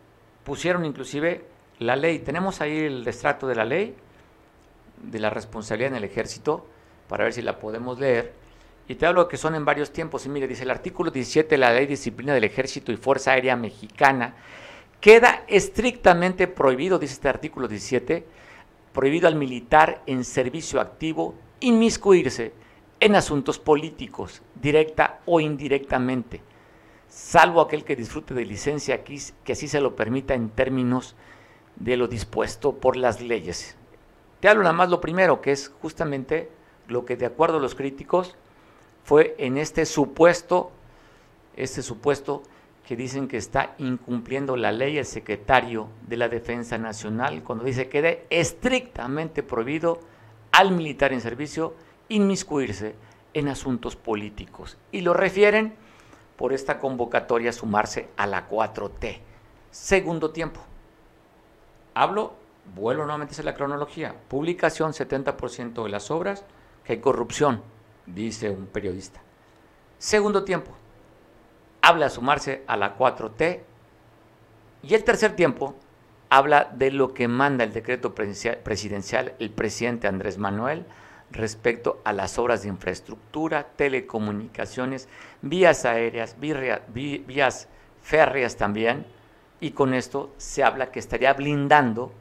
[0.44, 1.46] pusieron inclusive
[1.78, 3.96] la ley, tenemos ahí el extracto de la ley
[5.02, 6.66] de la responsabilidad en el ejército,
[7.08, 8.32] para ver si la podemos leer.
[8.88, 10.24] Y te hablo que son en varios tiempos.
[10.26, 13.32] Y mire, dice el artículo 17 de la Ley de Disciplina del Ejército y Fuerza
[13.32, 14.34] Aérea Mexicana
[15.00, 18.26] Queda estrictamente prohibido, dice este artículo 17,
[18.92, 22.52] prohibido al militar en servicio activo inmiscuirse
[22.98, 26.40] en asuntos políticos, directa o indirectamente,
[27.08, 31.14] salvo aquel que disfrute de licencia que así se lo permita en términos
[31.76, 33.77] de lo dispuesto por las leyes.
[34.40, 36.50] Te hablo nada más lo primero, que es justamente
[36.86, 38.36] lo que de acuerdo a los críticos
[39.04, 40.70] fue en este supuesto,
[41.56, 42.42] este supuesto
[42.86, 47.84] que dicen que está incumpliendo la ley el secretario de la Defensa Nacional cuando dice
[47.84, 50.00] que quede estrictamente prohibido
[50.52, 51.74] al militar en servicio
[52.08, 52.94] inmiscuirse
[53.34, 54.78] en asuntos políticos.
[54.90, 55.74] Y lo refieren
[56.36, 59.18] por esta convocatoria sumarse a la 4T.
[59.70, 60.60] Segundo tiempo.
[61.92, 62.34] Hablo,
[62.74, 64.14] vuelvo nuevamente a la cronología.
[64.28, 66.44] Publicación 70% de las obras,
[66.84, 67.62] que hay corrupción,
[68.06, 69.20] dice un periodista.
[69.98, 70.72] Segundo tiempo
[71.82, 73.60] habla de sumarse a la 4T.
[74.82, 75.74] Y el tercer tiempo
[76.30, 80.84] habla de lo que manda el decreto presidencial el presidente Andrés Manuel
[81.30, 85.08] respecto a las obras de infraestructura, telecomunicaciones,
[85.42, 87.68] vías aéreas, vías
[88.02, 89.04] férreas también,
[89.60, 92.12] y con esto se habla que estaría blindando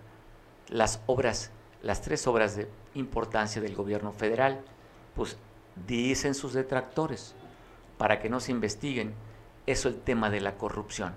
[0.69, 1.51] las obras,
[1.81, 4.61] las tres obras de importancia del gobierno federal.
[5.15, 5.37] Pues
[5.87, 7.35] dicen sus detractores,
[7.97, 9.13] para que no se investiguen
[9.65, 11.13] eso el tema de la corrupción.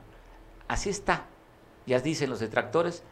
[0.68, 1.26] Así está.
[1.86, 3.02] Ya dicen los detractores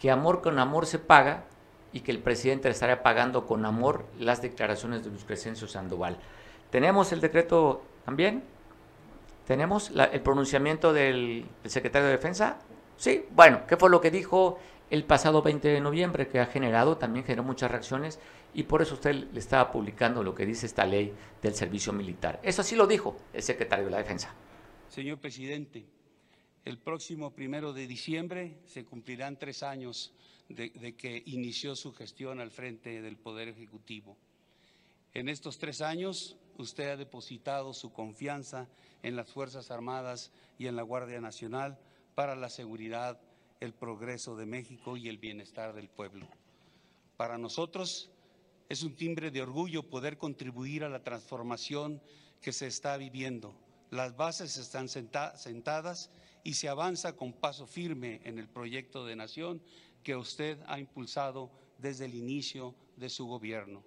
[0.00, 1.44] que amor con amor se paga
[1.92, 6.18] y que el presidente le estaría pagando con amor las declaraciones de Luis Crescencio Sandoval.
[6.70, 8.44] ¿Tenemos el decreto también?
[9.46, 12.58] ¿Tenemos el pronunciamiento del, secretario de Defensa?
[12.96, 14.58] Sí, bueno, ¿qué fue lo que dijo
[14.90, 16.28] el pasado 20 de noviembre?
[16.28, 18.18] Que ha generado, también generó muchas reacciones
[18.54, 21.12] y por eso usted le estaba publicando lo que dice esta ley
[21.42, 22.40] del servicio militar.
[22.42, 24.34] Eso sí lo dijo el secretario de la Defensa.
[24.88, 25.84] Señor presidente,
[26.64, 30.12] el próximo primero de diciembre se cumplirán tres años
[30.48, 34.16] de, que inició su gestión al frente del Poder Ejecutivo.
[35.14, 38.68] En estos tres años, usted ha depositado su confianza
[39.02, 41.78] en las Fuerzas Armadas y en la Guardia Nacional
[42.14, 43.20] para la seguridad,
[43.60, 46.26] el progreso de México y el bienestar del pueblo.
[47.16, 48.10] Para nosotros
[48.68, 52.02] es un timbre de orgullo poder contribuir a la transformación
[52.40, 53.54] que se está viviendo
[53.90, 56.10] las bases están sentadas
[56.42, 59.62] y se avanza con paso firme en el proyecto de nación
[60.02, 63.84] que usted ha impulsado desde el inicio de su gobierno.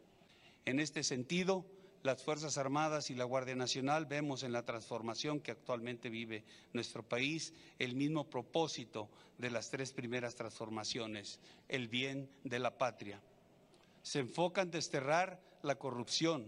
[0.66, 1.66] En este sentido,
[2.02, 7.04] las Fuerzas Armadas y la Guardia Nacional vemos en la transformación que actualmente vive nuestro
[7.04, 13.22] país el mismo propósito de las tres primeras transformaciones, el bien de la patria.
[14.02, 16.48] Se enfoca en desterrar la corrupción,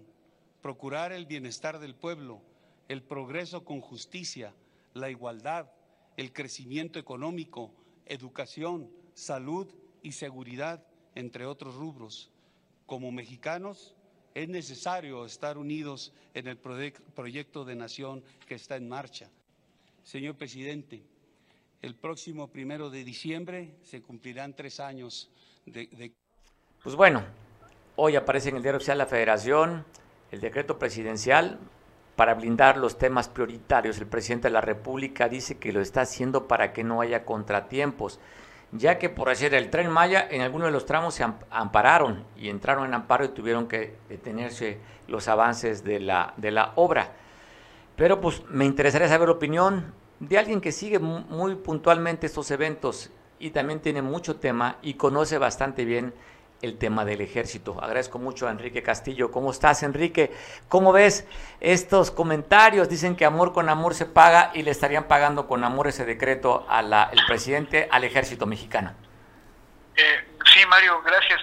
[0.61, 2.41] procurar el bienestar del pueblo,
[2.87, 4.53] el progreso con justicia,
[4.93, 5.69] la igualdad,
[6.15, 7.73] el crecimiento económico,
[8.05, 9.67] educación, salud
[10.01, 12.31] y seguridad, entre otros rubros.
[12.85, 13.95] Como mexicanos,
[14.33, 19.29] es necesario estar unidos en el proyecto de nación que está en marcha.
[20.03, 21.03] Señor presidente,
[21.81, 25.29] el próximo primero de diciembre se cumplirán tres años
[25.65, 26.13] de...
[26.83, 27.23] Pues bueno,
[27.95, 29.85] hoy aparece en el diario oficial de la Federación
[30.31, 31.59] el decreto presidencial
[32.15, 33.97] para blindar los temas prioritarios.
[33.97, 38.19] El presidente de la República dice que lo está haciendo para que no haya contratiempos
[38.71, 42.49] ya que por hacer el tren Maya en algunos de los tramos se ampararon y
[42.49, 47.11] entraron en amparo y tuvieron que detenerse los avances de la, de la obra.
[47.95, 53.11] Pero pues me interesaría saber la opinión de alguien que sigue muy puntualmente estos eventos
[53.39, 56.13] y también tiene mucho tema y conoce bastante bien
[56.61, 57.77] el tema del ejército.
[57.81, 59.31] Agradezco mucho a Enrique Castillo.
[59.31, 60.31] ¿Cómo estás, Enrique?
[60.69, 61.27] ¿Cómo ves
[61.59, 62.89] estos comentarios?
[62.89, 66.65] Dicen que amor con amor se paga y le estarían pagando con amor ese decreto
[66.69, 68.93] al presidente al ejército mexicano.
[69.95, 71.41] Eh, sí, Mario, gracias.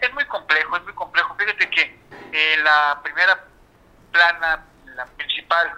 [0.00, 1.34] Es muy complejo, es muy complejo.
[1.36, 2.00] Fíjate que
[2.32, 3.44] eh, la primera
[4.12, 5.72] plana, la principal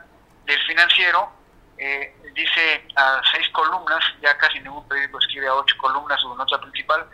[0.45, 1.31] del financiero,
[1.77, 6.61] eh, dice a seis columnas, ya casi ningún periódico escribe a ocho columnas su nota
[6.61, 7.07] principal,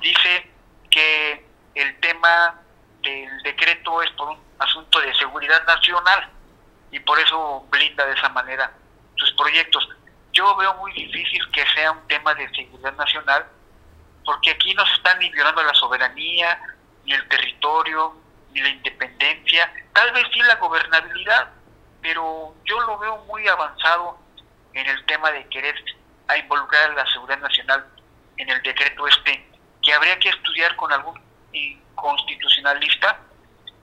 [0.00, 0.50] dice
[0.90, 2.60] que el tema
[3.02, 6.28] del decreto es por un asunto de seguridad nacional
[6.90, 8.72] y por eso blinda de esa manera
[9.16, 9.88] sus proyectos.
[10.32, 13.46] Yo veo muy difícil que sea un tema de seguridad nacional
[14.24, 16.60] porque aquí no se están ni violando la soberanía,
[17.04, 18.14] ni el territorio,
[18.52, 21.50] ni la independencia, tal vez sí la gobernabilidad,
[22.02, 24.18] pero yo lo veo muy avanzado
[24.72, 25.74] en el tema de querer
[26.38, 27.84] involucrar a la seguridad nacional
[28.36, 29.49] en el decreto este
[29.82, 31.20] que habría que estudiar con algún
[32.00, 33.18] constitucionalista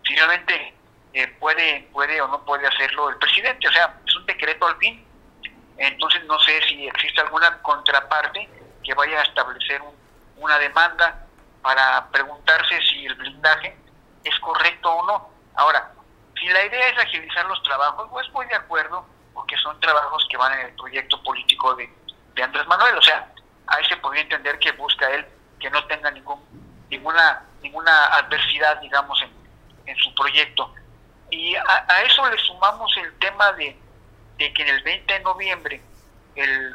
[0.04, 0.74] si realmente
[1.14, 3.68] eh, puede, puede o no puede hacerlo el presidente.
[3.68, 5.06] O sea, es un decreto al fin.
[5.78, 8.50] Entonces no sé si existe alguna contraparte
[8.84, 9.82] que vaya a establecer
[10.38, 11.26] una demanda
[11.62, 13.78] para preguntarse si el blindaje
[14.24, 15.30] es correcto o no.
[15.56, 15.92] Ahora,
[16.40, 20.38] si la idea es agilizar los trabajos, pues voy de acuerdo, porque son trabajos que
[20.38, 21.92] van en el proyecto político de,
[22.34, 22.98] de Andrés Manuel.
[22.98, 23.32] O sea,
[23.68, 25.26] ahí se podría entender que busca él
[25.60, 26.40] que no tenga ningún,
[26.90, 29.32] ninguna, ninguna adversidad, digamos, en,
[29.86, 30.74] en su proyecto.
[31.30, 33.78] Y a, eso le sumamos el tema de,
[34.38, 35.82] de, que en el 20 de noviembre
[36.36, 36.74] el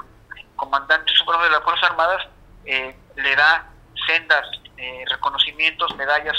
[0.57, 2.27] comandante supremo de las Fuerzas Armadas
[2.65, 3.67] eh, le da
[4.07, 6.37] sendas eh, reconocimientos, medallas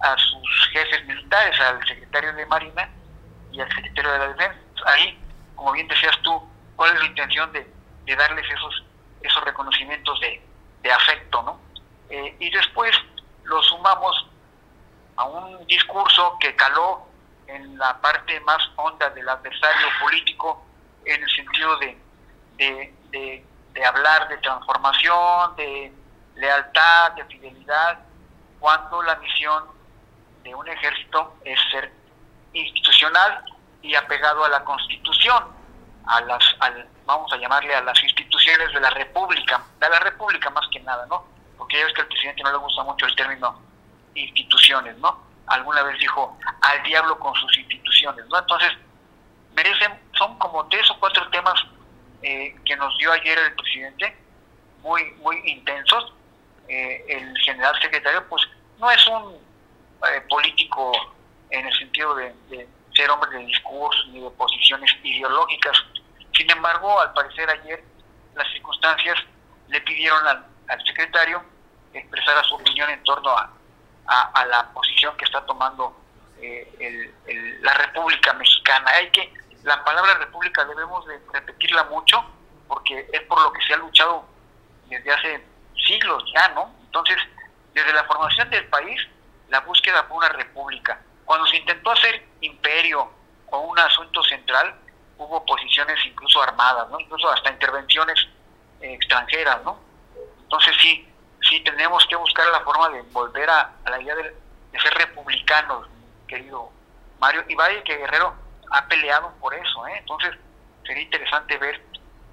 [0.00, 2.88] a sus jefes militares, al secretario de Marina
[3.52, 4.60] y al secretario de la Defensa.
[4.86, 5.18] Ahí,
[5.54, 6.42] como bien decías tú,
[6.74, 7.66] ¿cuál es la intención de,
[8.04, 8.84] de darles esos,
[9.22, 11.65] esos reconocimientos de afecto, no?
[12.08, 12.96] Eh, y después
[13.44, 14.28] lo sumamos
[15.16, 17.06] a un discurso que caló
[17.46, 20.64] en la parte más honda del adversario político
[21.04, 21.98] en el sentido de,
[22.58, 25.92] de, de, hablar de transformación, de
[26.34, 27.98] lealtad, de fidelidad,
[28.58, 29.64] cuando la misión
[30.42, 31.92] de un ejército es ser
[32.52, 33.44] institucional
[33.82, 35.44] y apegado a la constitución,
[36.06, 36.44] a las,
[37.04, 41.06] vamos a llamarle a las instituciones de la república, de la república más que nada,
[41.06, 41.35] ¿no?
[41.56, 43.60] Porque ya ves que al presidente no le gusta mucho el término
[44.14, 45.24] instituciones, ¿no?
[45.46, 48.38] Alguna vez dijo al diablo con sus instituciones, ¿no?
[48.38, 48.72] Entonces,
[49.54, 51.64] merecen, son como tres o cuatro temas
[52.22, 54.16] eh, que nos dio ayer el presidente,
[54.82, 56.12] muy, muy intensos.
[56.68, 58.42] Eh, el general secretario, pues,
[58.78, 60.92] no es un eh, político
[61.50, 62.34] en el sentido de,
[62.94, 65.76] ser hombre de discurso ni de posiciones ideológicas.
[66.32, 67.84] Sin embargo, al parecer ayer
[68.34, 69.18] las circunstancias
[69.68, 71.42] le pidieron al al secretario
[71.92, 73.50] expresara su opinión en torno a,
[74.06, 75.96] a, la posición que está tomando
[76.40, 78.90] eh, el, la República Mexicana.
[78.94, 82.24] Hay que, la palabra República debemos de repetirla mucho
[82.68, 84.24] porque es por lo que se ha luchado
[84.86, 85.44] desde hace
[85.86, 86.74] siglos ya, ¿no?
[86.84, 87.16] Entonces,
[87.72, 89.00] desde la formación del país,
[89.48, 91.00] la búsqueda fue una república.
[91.24, 93.10] Cuando se intentó hacer imperio
[93.50, 94.74] o un asunto central,
[95.18, 97.00] hubo posiciones incluso armadas, ¿no?
[97.00, 98.28] Incluso hasta intervenciones
[98.80, 99.85] eh, extranjeras, ¿no?
[100.46, 101.08] Entonces sí,
[101.42, 104.34] sí tenemos que buscar la forma de volver a, la idea de,
[104.80, 105.88] ser republicanos,
[106.28, 106.70] querido
[107.18, 107.44] Mario.
[107.48, 108.34] Y vaya que Guerrero
[108.70, 109.96] ha peleado por eso, ¿eh?
[109.98, 110.34] Entonces
[110.84, 111.82] sería interesante ver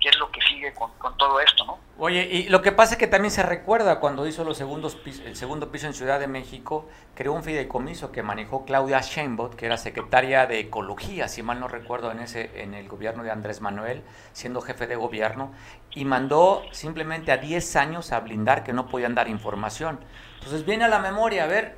[0.03, 1.79] qué es lo que sigue con, todo esto, ¿no?
[1.97, 5.37] Oye, y lo que pasa es que también se recuerda cuando hizo los segundos el
[5.37, 9.77] segundo piso en Ciudad de México, creó un fideicomiso que manejó Claudia Sheinbaum, que era
[9.77, 14.03] secretaria de Ecología, si mal no recuerdo, en, ese, en el gobierno de Andrés Manuel,
[14.33, 15.53] siendo jefe de gobierno,
[15.91, 20.01] y mandó simplemente a 10 años a blindar que no podían dar información.
[20.39, 21.77] Entonces viene a la memoria, a ver,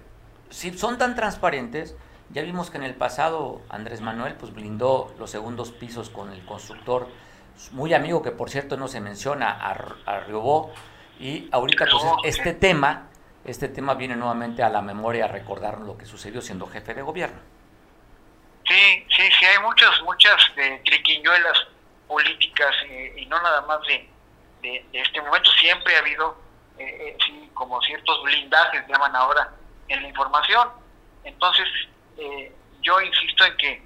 [0.49, 1.95] si son tan transparentes,
[2.31, 6.43] ya vimos que en el pasado Andrés Manuel pues blindó los segundos pisos con el
[6.43, 7.07] constructor
[7.71, 9.71] muy amigo que por cierto no se menciona a,
[10.05, 10.73] a Riobó
[11.19, 13.09] y ahorita pues este tema
[13.45, 17.03] este tema viene nuevamente a la memoria a recordar lo que sucedió siendo jefe de
[17.03, 17.39] gobierno.
[18.67, 21.67] Sí, sí, sí, hay muchas, muchas eh, triquiñuelas
[22.07, 22.73] políticas
[23.15, 24.09] y no nada más de,
[24.61, 26.35] de, este momento, siempre ha habido
[26.79, 29.51] eh, eh, como ciertos blindajes, llaman ahora,
[29.87, 30.69] en la información.
[31.23, 31.67] Entonces,
[32.81, 33.83] yo insisto en que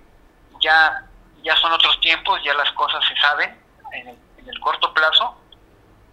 [0.62, 1.06] ya,
[1.44, 3.58] ya son otros tiempos, ya las cosas se saben
[3.94, 5.36] en el, en el corto plazo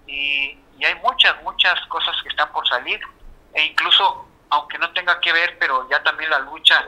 [0.07, 3.01] y, y hay muchas, muchas cosas que están por salir
[3.55, 6.87] e incluso, aunque no tenga que ver, pero ya también la lucha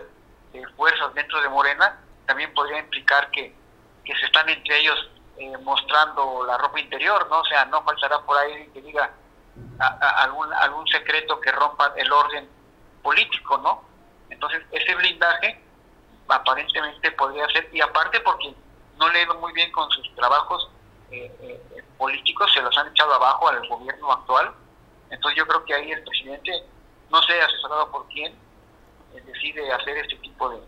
[0.52, 3.56] de fuerzas dentro de Morena también podría implicar que,
[4.04, 7.40] se están entre ellos eh, mostrando la ropa interior, ¿no?
[7.40, 9.10] O sea, no faltará por ahí que diga
[9.78, 12.48] algún, algún secreto que rompa el orden
[13.02, 13.84] político, ¿no?
[14.30, 15.62] Entonces, ese blindaje
[16.28, 18.54] aparentemente podría ser, y aparte porque
[18.98, 20.70] no le muy bien con sus trabajos
[21.10, 24.52] eh, eh, políticos, se los han echado abajo al gobierno actual,
[25.10, 26.52] entonces yo creo que ahí el presidente,
[27.10, 28.32] no sé asesorado por quién,
[29.14, 30.58] eh, decide hacer este tipo de,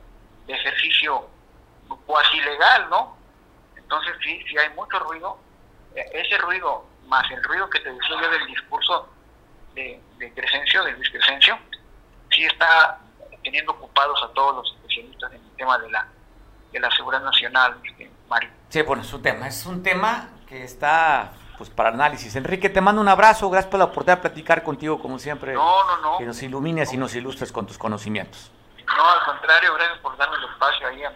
[0.48, 1.28] ejercicio
[2.06, 3.16] cuasi legal, ¿no?
[3.76, 5.38] Entonces sí, sí hay mucho ruido.
[5.94, 9.08] Eh, ese ruido, más el ruido que te decía yo del discurso
[9.74, 11.56] de, de Crescencio, de Luis Crescencio,
[12.30, 12.98] sí está
[13.44, 16.06] teniendo ocupados a todos los especialistas en tema de la
[16.72, 18.50] de la seguridad nacional, este, Mario.
[18.68, 22.34] Sí, bueno, es un tema, es un tema que está pues para análisis.
[22.36, 25.52] Enrique, te mando un abrazo, gracias por la oportunidad de platicar contigo como siempre.
[25.52, 26.18] No, no, no.
[26.18, 28.50] Que nos ilumines y nos ilustres con tus conocimientos.
[28.86, 31.12] No, al contrario, gracias por darme el espacio ahí a,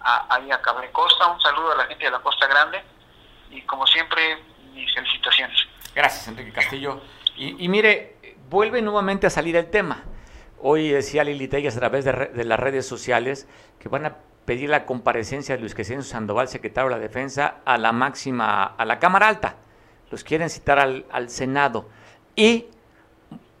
[0.00, 1.26] a, ahí a Costa.
[1.28, 2.82] Un saludo a la gente de la Costa Grande
[3.50, 4.42] y como siempre,
[4.72, 5.58] mis felicitaciones.
[5.94, 7.00] Gracias, Enrique Castillo.
[7.36, 10.02] Y, mire, vuelve nuevamente a salir el tema.
[10.66, 13.46] Hoy decía Lili Tellas a través de, las redes sociales
[13.78, 17.76] que van a pedir la comparecencia de Luis Crescencio Sandoval, secretario de la Defensa, a
[17.76, 19.56] la máxima, a la Cámara Alta
[20.10, 21.86] los quieren citar al, Senado.
[22.34, 22.64] Y,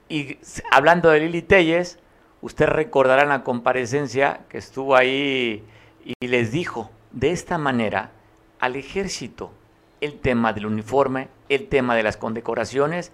[0.08, 0.38] y,
[0.70, 1.98] hablando de Lili Telles,
[2.40, 5.62] usted recordará la comparecencia que estuvo ahí
[6.06, 8.12] y les dijo de esta manera
[8.60, 9.52] al ejército
[10.00, 13.12] el tema del uniforme, el tema de las condecoraciones.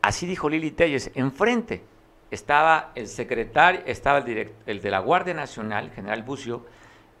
[0.00, 1.82] Así dijo Lili Telles, enfrente
[2.30, 6.66] estaba el secretario, estaba el, el de la Guardia Nacional, general Bucio,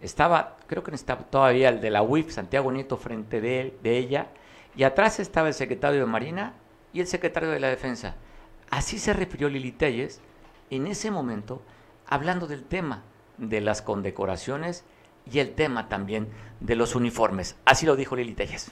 [0.00, 4.28] estaba, creo que estaba todavía el de la UIF, Santiago Nieto, frente de, de ella,
[4.76, 6.52] y atrás estaba el secretario de Marina
[6.92, 8.14] y el secretario de la Defensa.
[8.70, 10.20] Así se refirió Lili Telles
[10.70, 11.62] en ese momento,
[12.06, 13.02] hablando del tema
[13.38, 14.84] de las condecoraciones
[15.30, 16.28] y el tema también
[16.60, 17.56] de los uniformes.
[17.64, 18.70] Así lo dijo Lili Telles.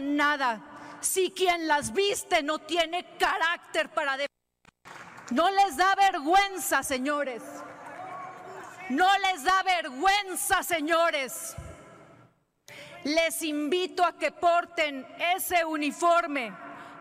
[0.00, 0.60] Nada
[1.00, 4.16] si quien las viste no tiene carácter para
[5.30, 7.42] no les da vergüenza, señores.
[8.88, 11.54] No les da vergüenza, señores.
[13.04, 16.52] Les invito a que porten ese uniforme,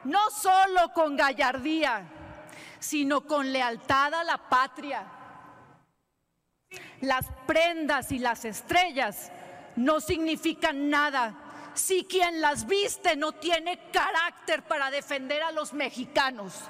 [0.04, 2.04] no solo con gallardía,
[2.80, 5.06] sino con lealtad a la patria.
[7.02, 9.32] Las prendas y las estrellas
[9.78, 11.47] no significan nada
[11.78, 16.64] si quien las viste no tiene carácter para defender a los mexicanos.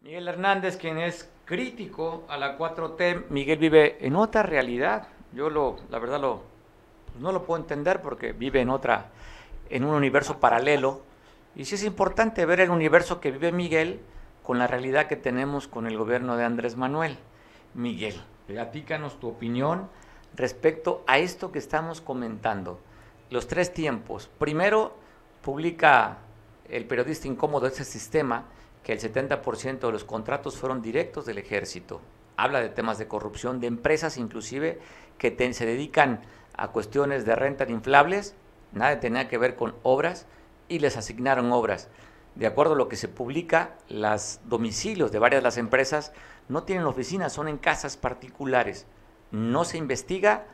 [0.00, 5.08] Miguel Hernández, quien es crítico a la 4T, Miguel vive en otra realidad.
[5.32, 6.42] Yo lo, la verdad lo,
[7.06, 9.10] pues no lo puedo entender porque vive en otra,
[9.68, 11.02] en un universo paralelo.
[11.54, 14.00] Y sí es importante ver el universo que vive Miguel
[14.42, 17.18] con la realidad que tenemos con el gobierno de Andrés Manuel.
[17.74, 19.88] Miguel, platícanos tu opinión
[20.34, 22.80] respecto a esto que estamos comentando.
[23.30, 24.28] Los tres tiempos.
[24.38, 24.96] Primero,
[25.42, 26.18] publica
[26.68, 28.46] el periodista incómodo de ese sistema
[28.82, 32.00] que el 70% de los contratos fueron directos del ejército.
[32.36, 34.80] Habla de temas de corrupción, de empresas inclusive
[35.16, 36.22] que se dedican
[36.56, 38.34] a cuestiones de renta de inflables,
[38.72, 40.26] nada tenía que ver con obras
[40.68, 41.88] y les asignaron obras.
[42.34, 46.12] De acuerdo a lo que se publica, los domicilios de varias de las empresas
[46.48, 48.86] no tienen oficinas, son en casas particulares.
[49.30, 50.46] No se investiga,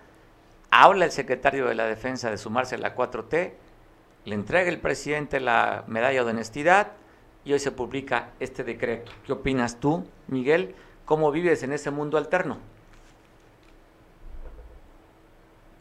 [0.82, 3.52] habla el secretario de la Defensa de sumarse a la 4T,
[4.26, 6.92] le entrega el presidente la medalla de honestidad
[7.44, 9.10] y hoy se publica este decreto.
[9.24, 10.74] ¿Qué opinas tú, Miguel?
[11.04, 12.58] ¿Cómo vives en ese mundo alterno?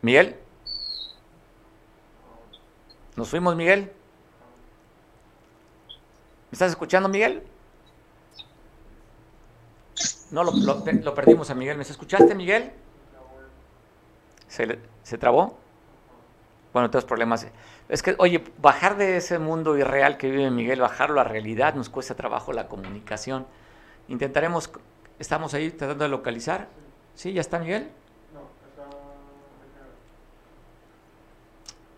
[0.01, 0.35] Miguel.
[3.15, 3.91] ¿Nos fuimos, Miguel?
[6.51, 7.43] ¿Me estás escuchando, Miguel?
[10.31, 11.77] No, lo, lo, perdimos a Miguel.
[11.77, 12.71] ¿Me escuchaste, Miguel?
[14.55, 15.57] ¿Se, ¿Se trabó?
[16.71, 17.45] Bueno, tenemos problemas.
[17.89, 21.89] Es que, oye, bajar de ese mundo irreal que vive Miguel, bajarlo a realidad, nos
[21.89, 23.45] cuesta trabajo la comunicación.
[24.07, 24.71] Intentaremos,
[25.19, 26.69] estamos ahí tratando de localizar.
[27.15, 27.33] ¿Sí?
[27.33, 27.91] ¿Ya está Miguel?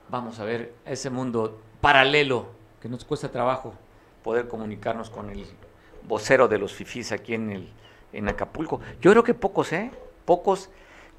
[0.10, 2.47] Vamos a ver ese mundo paralelo
[2.82, 3.76] que nos cuesta trabajo
[4.24, 5.45] poder comunicarnos con el
[6.08, 7.70] vocero de los FIFIs aquí en, el,
[8.14, 8.80] en Acapulco.
[8.99, 9.91] Yo creo que pocos, ¿eh?
[10.26, 10.70] Pocos,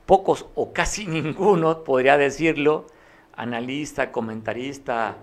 [0.09, 2.87] pocos o casi ninguno, podría decirlo,
[3.37, 5.19] analista, comentarista,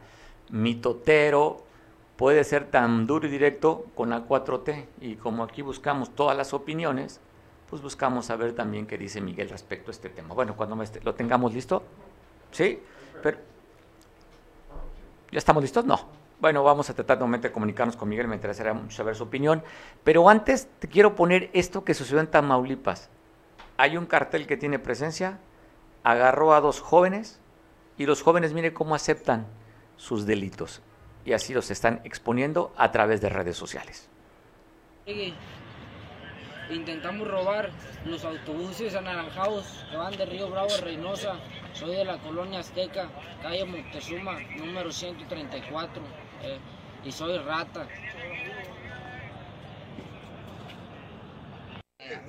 [0.51, 1.63] mitotero,
[2.15, 4.85] puede ser tan duro y directo con la 4T.
[5.01, 7.19] Y como aquí buscamos todas las opiniones,
[7.67, 10.35] pues buscamos saber también qué dice Miguel respecto a este tema.
[10.35, 11.81] Bueno, cuando lo tengamos listo,
[12.51, 12.79] ¿sí?
[13.23, 13.39] Pero,
[15.31, 15.83] ¿Ya estamos listos?
[15.83, 15.99] No.
[16.39, 19.63] Bueno, vamos a tratar de comunicarnos con Miguel, me interesaría mucho saber su opinión.
[20.03, 23.09] Pero antes te quiero poner esto que sucedió en Tamaulipas.
[23.77, 25.39] Hay un cartel que tiene presencia,
[26.03, 27.39] agarró a dos jóvenes,
[27.97, 29.47] y los jóvenes mire cómo aceptan
[29.97, 30.81] sus delitos
[31.25, 34.07] y así los están exponiendo a través de redes sociales.
[36.69, 37.69] Intentamos robar
[38.05, 41.35] los autobuses anaranjados que van de Río Bravo a Reynosa.
[41.73, 43.09] Soy de la colonia Azteca,
[43.41, 46.01] calle Moctezuma, número 134,
[46.43, 46.57] eh,
[47.03, 47.87] y soy rata.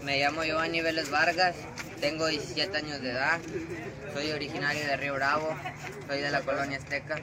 [0.02, 1.54] Me llamo Giovanni Vélez Vargas,
[2.00, 3.40] tengo 17 años de edad,
[4.14, 5.48] soy originario de Río Bravo,
[6.06, 7.20] soy de la colonia Azteca.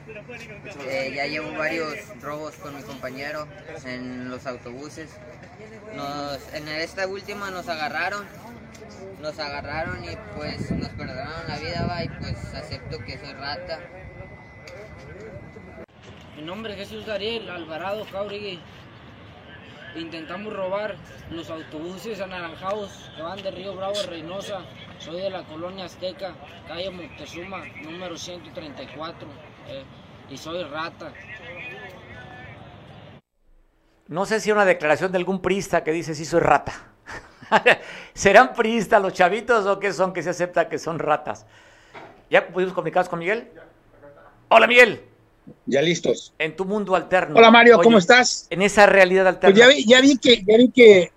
[0.86, 3.48] Eh, ya llevo varios robos con mi compañero
[3.84, 5.10] en los autobuses.
[6.52, 8.24] en esta última nos agarraron,
[9.20, 13.80] nos agarraron y pues nos perdonaron la vida va, y pues acepto que soy rata.
[16.36, 18.60] Mi nombre es Jesús Dariel Alvarado Cauregui
[19.96, 20.96] intentamos robar
[21.30, 24.60] los autobuses anaranjados que van de Río Bravo a Reynosa.
[24.98, 26.34] Soy de la colonia Azteca,
[26.66, 29.28] calle Moctezuma, número 134,
[29.68, 29.84] eh,
[30.30, 31.12] y soy rata.
[34.08, 36.72] No sé si una declaración de algún prista que dice si soy rata.
[38.14, 41.46] ¿Serán priistas los chavitos o qué son que se acepta que son ratas?
[42.30, 43.50] ¿Ya pudimos comunicarnos con Miguel?
[44.48, 45.13] Hola Miguel.
[45.66, 46.32] Ya listos.
[46.38, 47.36] En tu mundo alterno.
[47.36, 48.46] Hola Mario, ¿cómo estás?
[48.50, 49.54] En esa realidad alterna.
[49.54, 51.12] Pues ya vi, ya vi que, ya vi que,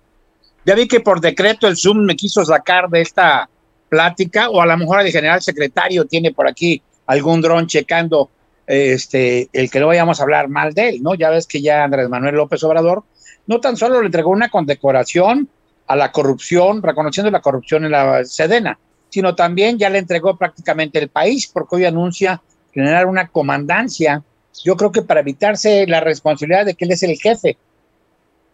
[0.64, 3.48] ya vi que por decreto el Zoom me quiso sacar de esta
[3.88, 8.30] plática, o a lo mejor el general secretario tiene por aquí algún dron checando
[8.66, 11.14] este, el que no vayamos a hablar mal de él, ¿no?
[11.14, 13.04] Ya ves que ya Andrés Manuel López Obrador
[13.46, 15.48] no tan solo le entregó una condecoración
[15.86, 20.98] a la corrupción, reconociendo la corrupción en la Sedena, sino también ya le entregó prácticamente
[20.98, 22.42] el país, porque hoy anuncia
[22.78, 24.22] generar una comandancia,
[24.62, 27.56] yo creo que para evitarse la responsabilidad de que él es el jefe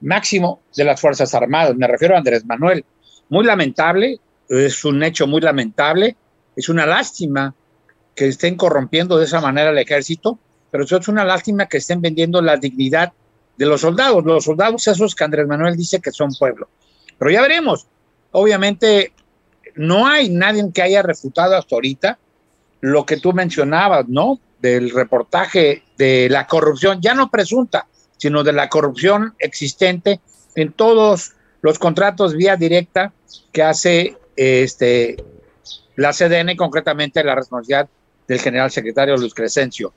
[0.01, 2.87] máximo de las Fuerzas Armadas, me refiero a Andrés Manuel.
[3.29, 4.19] Muy lamentable,
[4.49, 6.17] es un hecho muy lamentable,
[6.57, 7.55] es una lástima
[8.15, 10.39] que estén corrompiendo de esa manera el ejército,
[10.71, 13.13] pero es una lástima que estén vendiendo la dignidad
[13.59, 16.69] de los soldados, los soldados esos que Andrés Manuel dice que son pueblo.
[17.19, 17.87] Pero ya veremos.
[18.33, 19.13] Obviamente
[19.75, 22.19] no hay nadie que haya refutado hasta ahorita
[22.85, 24.39] lo que tú mencionabas, ¿no?
[24.61, 27.87] Del reportaje de la corrupción, ya no presunta,
[28.19, 30.21] sino de la corrupción existente
[30.55, 31.33] en todos
[31.63, 33.13] los contratos vía directa
[33.53, 35.17] que hace este,
[35.97, 37.89] la CDN, concretamente la responsabilidad
[38.29, 39.95] del general secretario Luis Crescencio.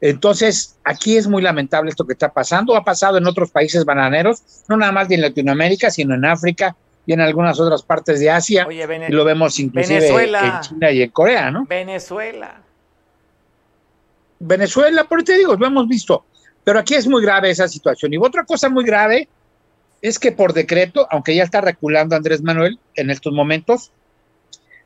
[0.00, 2.74] Entonces, aquí es muy lamentable esto que está pasando.
[2.74, 6.74] Ha pasado en otros países bananeros, no nada más en Latinoamérica, sino en África,
[7.06, 8.66] y en algunas otras partes de Asia.
[8.70, 11.66] y lo vemos inclusive en China y en Corea, ¿no?
[11.66, 12.60] Venezuela.
[14.38, 16.24] Venezuela, por te digo, lo hemos visto.
[16.64, 18.12] Pero aquí es muy grave esa situación.
[18.14, 19.28] Y otra cosa muy grave
[20.00, 23.90] es que por decreto, aunque ya está reculando Andrés Manuel en estos momentos,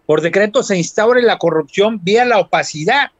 [0.06, 3.10] por decreto se instaure la corrupción vía la opacidad.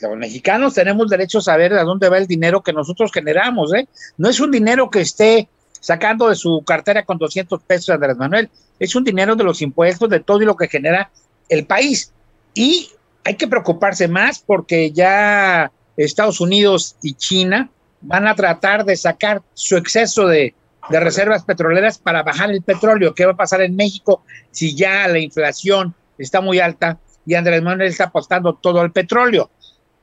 [0.00, 3.88] Los mexicanos tenemos derecho a saber a dónde va el dinero que nosotros generamos, ¿eh?
[4.16, 5.48] No es un dinero que esté
[5.88, 8.50] sacando de su cartera con 200 pesos Andrés Manuel.
[8.78, 11.10] Es un dinero de los impuestos, de todo y lo que genera
[11.48, 12.12] el país.
[12.52, 12.90] Y
[13.24, 17.70] hay que preocuparse más porque ya Estados Unidos y China
[18.02, 20.54] van a tratar de sacar su exceso de,
[20.90, 23.14] de reservas petroleras para bajar el petróleo.
[23.14, 27.62] ¿Qué va a pasar en México si ya la inflación está muy alta y Andrés
[27.62, 29.50] Manuel está apostando todo al petróleo?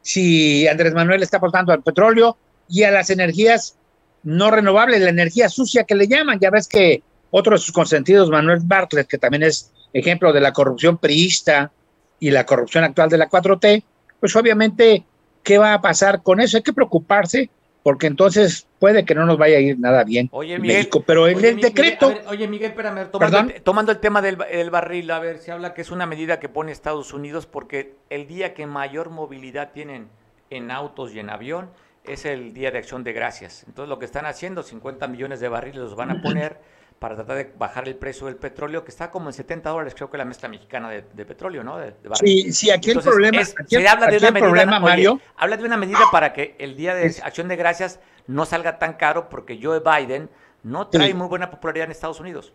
[0.02, 3.78] Si Andrés Manuel está apostando al petróleo y a las energías
[4.26, 6.40] no renovable, la energía sucia que le llaman.
[6.40, 7.02] Ya ves que
[7.32, 11.72] otro de sus consentidos, Manuel Bartlett, que también es ejemplo de la corrupción priista
[12.20, 13.84] y la corrupción actual de la 4T,
[14.20, 15.06] pues obviamente
[15.44, 16.58] qué va a pasar con eso.
[16.58, 17.50] Hay que preocuparse
[17.84, 21.04] porque entonces puede que no nos vaya a ir nada bien oye, Miguel, México.
[21.06, 22.12] Pero en el decreto...
[22.28, 25.76] oye, Miguel, espérame, tomando, el, tomando el tema del el barril, a ver, se habla
[25.76, 30.10] que es una medida que pone Estados Unidos porque el día que mayor movilidad tienen
[30.50, 31.70] en autos y en avión
[32.08, 33.64] es el Día de Acción de Gracias.
[33.68, 36.60] Entonces lo que están haciendo, 50 millones de barriles los van a poner
[37.00, 40.10] para tratar de bajar el precio del petróleo, que está como en 70 dólares, creo
[40.10, 41.78] que la mezcla mexicana de, petróleo, ¿no?
[41.78, 45.20] De, sí, sí, aquí el problema, es, se habla de una medida, problema, Mario.
[45.36, 48.94] habla de una medida para que el Día de Acción de Gracias no salga tan
[48.94, 50.30] caro, porque Joe Biden
[50.64, 52.54] no trae muy buena popularidad en Estados Unidos.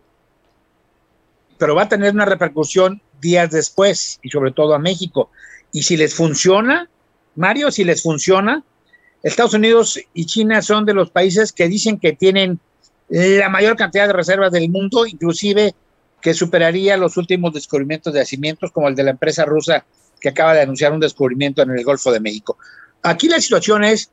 [1.59, 5.31] Pero va a tener una repercusión días después, y sobre todo a México.
[5.71, 6.89] Y si les funciona,
[7.37, 8.65] Mario, si les funciona,
[9.23, 12.59] Estados Unidos y China son de los países que dicen que tienen
[13.09, 15.75] la mayor cantidad de reservas del mundo, inclusive
[16.21, 19.85] que superaría los últimos descubrimientos de yacimientos, como el de la empresa rusa
[20.21, 22.57] que acaba de anunciar un descubrimiento en el Golfo de México.
[23.03, 24.11] Aquí la situación es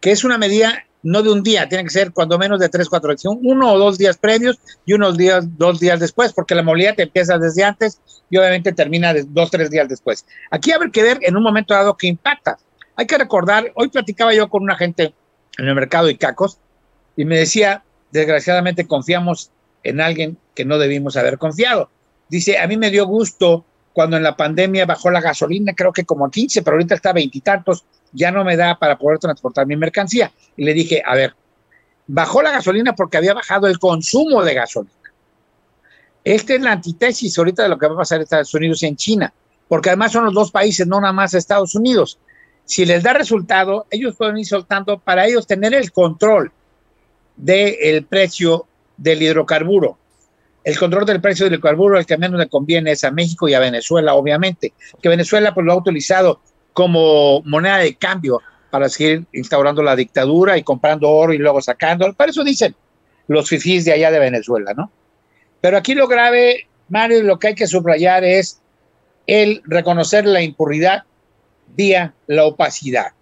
[0.00, 2.88] que es una medida no de un día, tiene que ser cuando menos de tres,
[2.88, 6.98] cuatro uno o dos días previos y unos días, dos días después, porque la movilidad
[6.98, 8.00] empieza desde antes
[8.30, 10.24] y obviamente termina dos, tres días después.
[10.50, 12.58] Aquí habrá que ver en un momento dado qué impacta.
[12.96, 15.14] Hay que recordar, hoy platicaba yo con una gente
[15.58, 16.58] en el mercado de Cacos
[17.16, 19.50] y me decía, desgraciadamente confiamos
[19.82, 21.90] en alguien que no debimos haber confiado.
[22.28, 26.04] Dice, a mí me dio gusto cuando en la pandemia bajó la gasolina, creo que
[26.04, 29.66] como a 15, pero ahorita está a veintitantos, ya no me da para poder transportar
[29.66, 30.32] mi mercancía.
[30.56, 31.34] Y le dije, a ver,
[32.06, 34.92] bajó la gasolina porque había bajado el consumo de gasolina.
[36.24, 38.86] Esta es la antítesis ahorita de lo que va a pasar en Estados Unidos y
[38.86, 39.32] en China,
[39.68, 42.18] porque además son los dos países, no nada más Estados Unidos.
[42.64, 46.50] Si les da resultado, ellos pueden ir soltando para ellos tener el control
[47.36, 49.98] del precio del hidrocarburo.
[50.62, 53.54] El control del precio del hidrocarburo, el que menos le conviene es a México y
[53.54, 56.40] a Venezuela, obviamente, que Venezuela pues, lo ha utilizado
[56.72, 58.40] como moneda de cambio
[58.70, 62.12] para seguir instaurando la dictadura y comprando oro y luego sacando.
[62.14, 62.74] Para eso dicen
[63.28, 64.90] los fifís de allá de Venezuela, ¿no?
[65.60, 68.60] Pero aquí lo grave, Mario, lo que hay que subrayar es
[69.26, 71.04] el reconocer la impunidad
[71.74, 73.12] vía la opacidad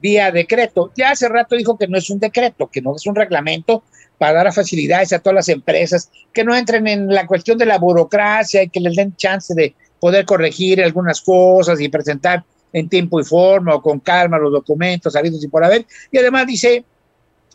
[0.00, 0.92] vía decreto.
[0.96, 3.82] Ya hace rato dijo que no es un decreto, que no es un reglamento
[4.18, 7.78] para dar facilidades a todas las empresas, que no entren en la cuestión de la
[7.78, 13.20] burocracia y que les den chance de poder corregir algunas cosas y presentar en tiempo
[13.20, 15.86] y forma o con calma los documentos habidos y por haber.
[16.10, 16.84] Y además dice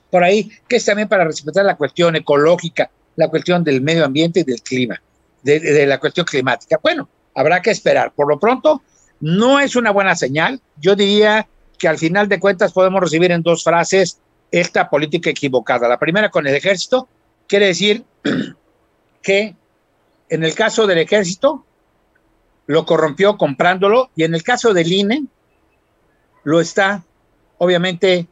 [0.09, 4.41] por ahí que es también para respetar la cuestión ecológica, la cuestión del medio ambiente
[4.41, 5.01] y del clima,
[5.41, 6.79] de la cuestión climática.
[6.81, 8.11] Bueno, habrá que esperar.
[8.13, 8.81] Por lo pronto,
[9.21, 10.59] no es una buena señal.
[10.77, 11.47] Yo diría
[11.77, 14.19] que al final de cuentas podemos recibir en dos frases
[14.51, 15.87] esta política equivocada.
[15.87, 17.07] La primera con el ejército
[17.47, 18.03] quiere decir
[19.21, 19.55] que
[20.29, 21.65] en el caso del ejército
[22.65, 25.25] lo corrompió comprándolo y en el caso del INE
[26.43, 27.03] lo está
[27.57, 28.27] obviamente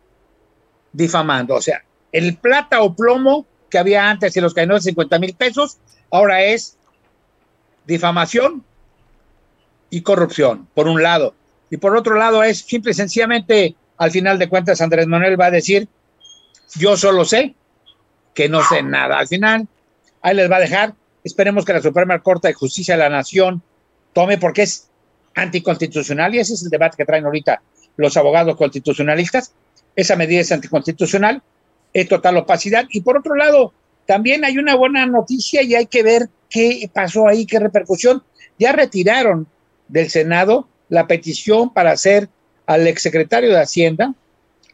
[0.91, 1.55] difamando.
[1.55, 5.35] O sea, el plata o plomo que había antes y los caídos de 50 mil
[5.35, 5.77] pesos,
[6.09, 6.77] ahora es
[7.85, 8.63] difamación
[9.89, 11.33] y corrupción, por un lado.
[11.69, 15.47] Y por otro lado es simple y sencillamente, al final de cuentas, Andrés Manuel va
[15.47, 15.87] a decir,
[16.75, 17.55] yo solo sé
[18.33, 19.19] que no sé nada.
[19.19, 19.67] Al final,
[20.21, 20.93] ahí les va a dejar.
[21.23, 23.61] Esperemos que la Suprema Corte de Justicia de la Nación
[24.13, 24.89] tome porque es
[25.35, 27.61] anticonstitucional y ese es el debate que traen ahorita
[27.97, 29.53] los abogados constitucionalistas.
[29.95, 31.41] Esa medida es anticonstitucional,
[31.93, 32.85] es total opacidad.
[32.89, 33.73] Y por otro lado,
[34.05, 38.23] también hay una buena noticia y hay que ver qué pasó ahí, qué repercusión.
[38.57, 39.47] Ya retiraron
[39.89, 42.29] del Senado la petición para hacer
[42.65, 44.13] al exsecretario de Hacienda,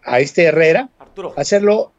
[0.03, 0.89] a este Herrera,
[1.35, 1.91] hacerlo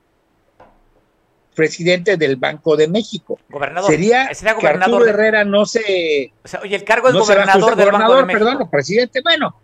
[1.54, 3.38] presidente del Banco de México.
[3.48, 3.90] Gobernador.
[3.90, 6.32] Sería que Arturo Herrera no se...
[6.62, 8.44] oye, el cargo es gobernador del Banco de México.
[8.44, 9.20] Perdón, presidente.
[9.22, 9.56] Bueno,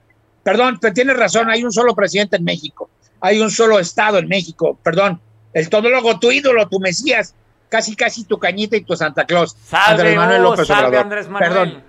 [0.42, 2.88] perdón, pero tienes razón, hay un solo presidente en México.
[3.20, 4.78] Hay un solo Estado en México.
[4.82, 5.20] Perdón,
[5.52, 7.34] el todólogo, tu ídolo, tu Mesías,
[7.68, 9.56] casi casi tu cañita y tu Santa Claus.
[9.70, 11.52] Andrés Manuel López salve Andrés Manuel.
[11.52, 11.84] Perdón.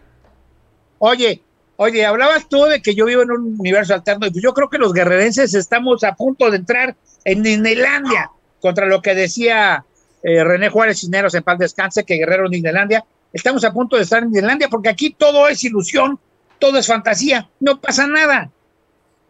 [1.00, 1.42] Oye,
[1.84, 4.70] Oye, hablabas tú de que yo vivo en un universo alterno y pues yo creo
[4.70, 8.32] que los guerrerenses estamos a punto de entrar en Disneylandia
[8.62, 9.84] contra lo que decía
[10.24, 13.04] eh, René Juárez Cineros en paz descanse, que Guerrero en Disneylandia.
[13.34, 16.18] Estamos a punto de estar en Disneylandia porque aquí todo es ilusión,
[16.58, 18.50] todo es fantasía, no pasa nada.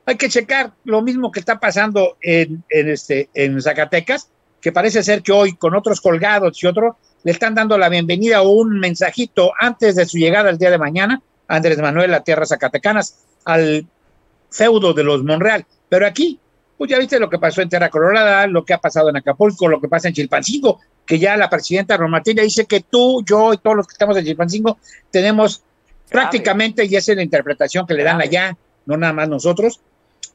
[0.05, 3.31] Hay que checar lo mismo que está pasando en, en, este,
[3.61, 4.29] Zacatecas,
[4.61, 8.43] que parece ser que hoy con otros colgados y otros le están dando la bienvenida
[8.43, 11.19] o un mensajito antes de su llegada el día de mañana
[11.55, 13.85] Andrés Manuel a tierras zacatecanas, al
[14.49, 15.65] feudo de los Monreal.
[15.87, 16.39] Pero aquí,
[16.77, 19.67] pues ya viste lo que pasó en Tierra Colorada, lo que ha pasado en Acapulco,
[19.67, 23.57] lo que pasa en Chilpancingo, que ya la presidenta Romatina dice que tú, yo y
[23.57, 24.79] todos los que estamos en Chilpancingo
[25.11, 25.63] tenemos
[26.09, 29.79] prácticamente, y esa es la interpretación que le dan allá, no nada más nosotros,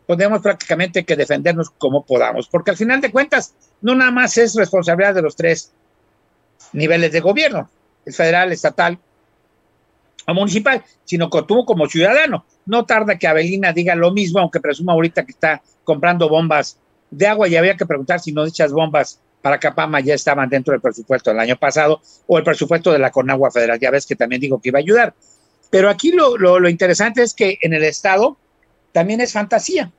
[0.07, 4.55] podemos prácticamente que defendernos como podamos, porque al final de cuentas no nada más es
[4.55, 5.73] responsabilidad de los tres
[6.73, 7.69] niveles de gobierno,
[8.07, 8.99] el federal, estatal
[10.35, 12.45] municipal, sino que como ciudadano.
[12.67, 16.79] No tarda que Avelina diga lo mismo, aunque presuma ahorita que está comprando bombas
[17.11, 20.73] de agua y había que preguntar si no dichas bombas para Capama ya estaban dentro
[20.73, 23.79] del presupuesto del año pasado o el presupuesto de la Conagua Federal.
[23.79, 25.15] Ya ves que también digo que iba a ayudar.
[25.71, 28.37] Pero aquí lo, lo interesante es que en el Estado
[28.93, 29.93] también es fantasía.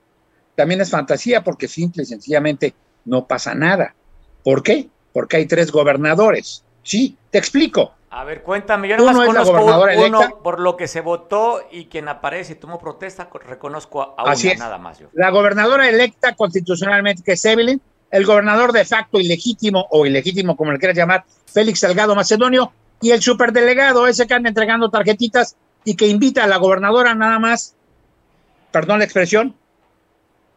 [0.56, 2.74] También es fantasía porque simple y sencillamente
[3.06, 3.96] no pasa nada.
[4.44, 4.90] ¿Por qué?
[5.14, 6.64] Porque hay tres gobernadores.
[6.84, 7.94] Sí, te explico.
[8.12, 12.54] A ver, cuéntame, yo nomás conozco uno por lo que se votó y quien aparece
[12.54, 15.00] y tomó protesta, reconozco a uno nada más.
[15.00, 15.10] Yo.
[15.14, 17.80] La gobernadora electa constitucionalmente, que es Evelyn,
[18.10, 23.12] el gobernador de facto ilegítimo o ilegítimo, como le quieras llamar, Félix Salgado Macedonio, y
[23.12, 27.76] el superdelegado, ese que anda entregando tarjetitas y que invita a la gobernadora nada más,
[28.72, 29.56] perdón la expresión,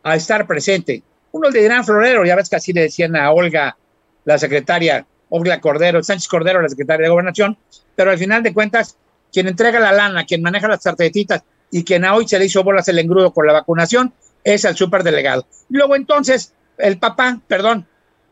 [0.02, 1.02] a estar presente.
[1.32, 3.76] Uno le dirán florero, ya ves que así le decían a Olga,
[4.24, 7.56] la secretaria Olga Cordero, Sánchez Cordero, la secretaria de Gobernación,
[7.96, 8.98] pero al final de cuentas,
[9.32, 12.62] quien entrega la lana, quien maneja las tarjetitas y quien a hoy se le hizo
[12.62, 14.12] bolas el engrudo con la vacunación
[14.44, 15.46] es el superdelegado.
[15.70, 17.86] Luego entonces, el papá, perdón,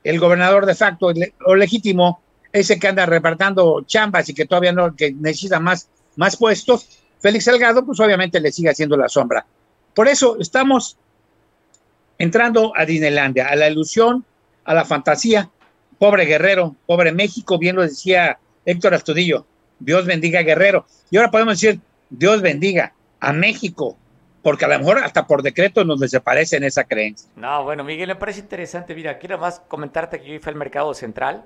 [0.04, 1.10] el gobernador de facto
[1.46, 2.20] o legítimo,
[2.52, 6.86] ese que anda repartiendo chambas y que todavía no, que necesita más, más puestos,
[7.18, 9.46] Félix Salgado, pues obviamente le sigue haciendo la sombra.
[9.94, 10.98] Por eso estamos
[12.18, 14.26] entrando a Disneylandia, a la ilusión,
[14.64, 15.48] a la fantasía,
[16.00, 19.44] pobre Guerrero, pobre México, bien lo decía Héctor Astudillo,
[19.78, 20.86] Dios bendiga a Guerrero.
[21.10, 21.78] Y ahora podemos decir,
[22.08, 23.98] Dios bendiga a México,
[24.42, 27.28] porque a lo mejor hasta por decreto nos desaparece en esa creencia.
[27.36, 28.94] No, bueno, Miguel, me parece interesante.
[28.94, 31.44] Mira, quiero más comentarte que yo fui al mercado central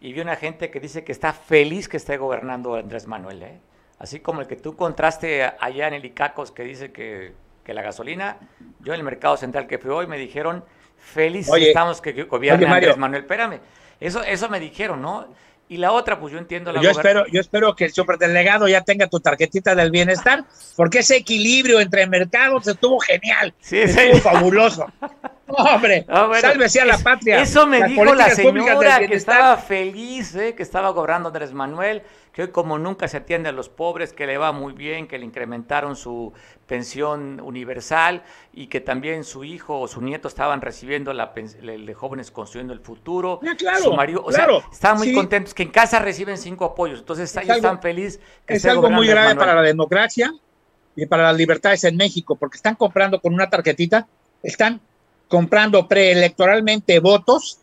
[0.00, 3.60] y vi una gente que dice que está feliz que esté gobernando Andrés Manuel, ¿eh?
[4.00, 7.32] Así como el que tú contraste allá en el Icacos que dice que,
[7.62, 8.38] que la gasolina,
[8.80, 10.64] yo en el mercado central que fui hoy me dijeron,
[10.98, 13.22] feliz estamos que gobierne Andrés Manuel.
[13.22, 13.60] Espérame,
[14.06, 15.26] eso, eso me dijeron, ¿no?
[15.66, 18.82] Y la otra, pues yo entiendo la yo espero, yo espero que el superdelegado ya
[18.82, 20.44] tenga tu tarjetita del bienestar,
[20.76, 23.54] porque ese equilibrio entre mercados estuvo genial.
[23.60, 24.86] Sí, estuvo fabuloso.
[25.48, 26.06] hombre,
[26.40, 27.40] sálvese a la patria.
[27.40, 30.54] Eso me dijo la señora que estaba feliz, ¿eh?
[30.54, 32.02] que estaba cobrando Andrés Manuel
[32.34, 35.18] que hoy como nunca se atiende a los pobres, que le va muy bien, que
[35.18, 36.32] le incrementaron su
[36.66, 42.32] pensión universal y que también su hijo o su nieto estaban recibiendo la de jóvenes
[42.32, 43.40] construyendo el futuro.
[43.56, 47.34] claro, su marido, o sea, estaban muy contentos que en casa reciben cinco apoyos, entonces
[47.36, 48.20] ellos están felices.
[48.48, 50.34] Es algo muy grave para la democracia
[50.96, 54.08] y para las libertades en México, porque están comprando con una tarjetita,
[54.42, 54.80] están
[55.28, 57.58] comprando preelectoralmente votos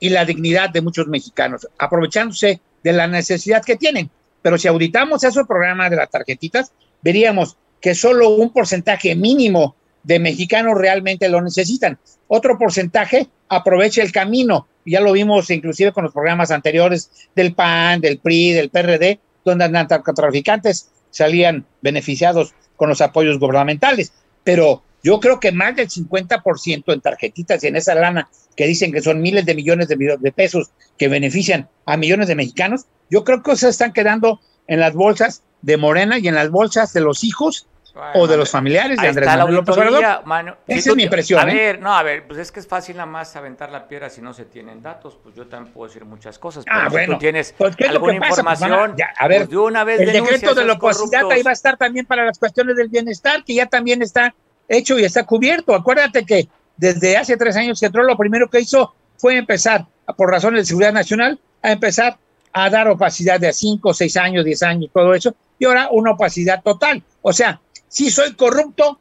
[0.00, 4.10] y la dignidad de muchos mexicanos, aprovechándose de la necesidad que tienen.
[4.42, 6.72] Pero si auditamos esos programas de las tarjetitas,
[7.02, 11.98] veríamos que solo un porcentaje mínimo de mexicanos realmente lo necesitan.
[12.28, 14.66] Otro porcentaje aprovecha el camino.
[14.84, 19.68] Ya lo vimos inclusive con los programas anteriores del PAN, del PRI, del PRD, donde
[19.68, 24.12] narcotraficantes salían beneficiados con los apoyos gubernamentales.
[24.44, 28.92] Pero yo creo que más del 50% en tarjetitas y en esa lana que dicen
[28.92, 33.42] que son miles de millones de, pesos que benefician a millones de mexicanos, yo creo
[33.42, 37.22] que se están quedando en las bolsas de Morena y en las bolsas de los
[37.24, 37.68] hijos
[38.14, 40.56] o de los familiares de Andrés Manuel López Obrador.
[40.66, 41.48] Esa es mi impresión.
[41.48, 41.54] A ¿eh?
[41.54, 44.20] ver, no, a ver, pues es que es fácil nada más aventar la piedra si
[44.20, 45.18] no se tienen datos.
[45.22, 46.64] Pues yo también puedo decir muchas cosas.
[46.64, 47.14] Pero ah, bueno.
[47.14, 50.64] Tú tienes pues, alguna pues, información, a ver, pues, de una vez el decreto de
[50.64, 54.02] la opacidad ahí va a estar también para las cuestiones del bienestar, que ya también
[54.02, 54.34] está
[54.68, 55.74] hecho y está cubierto.
[55.74, 60.30] Acuérdate que desde hace tres años que entró, lo primero que hizo fue empezar, por
[60.30, 62.18] razones de seguridad nacional, a empezar
[62.52, 66.12] a dar opacidad de a cinco, seis años, diez años, todo eso, y ahora una
[66.12, 67.02] opacidad total.
[67.22, 68.98] O sea, sí soy corrupto,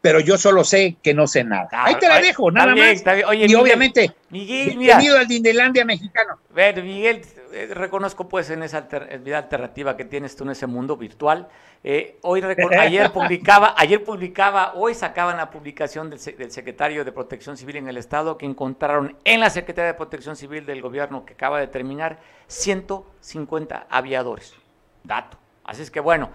[0.00, 1.68] pero yo solo sé que no sé nada.
[1.72, 3.02] Ahí te la dejo, nada más.
[3.34, 6.38] y obviamente, Miguel, bienvenido al Dindelandia mexicano.
[6.54, 7.22] Ver, Miguel,
[7.52, 8.88] eh, reconozco pues en esa
[9.22, 11.48] vida alternativa que tienes tú en ese mundo virtual.
[11.82, 12.42] Eh, hoy
[12.78, 17.88] ayer publicaba, ayer publicaba, hoy sacaban la publicación del, del, secretario de Protección Civil en
[17.88, 21.66] el Estado que encontraron en la Secretaría de Protección Civil del gobierno que acaba de
[21.66, 24.54] terminar 150 aviadores.
[25.02, 25.38] Dato.
[25.64, 26.30] Así es que bueno,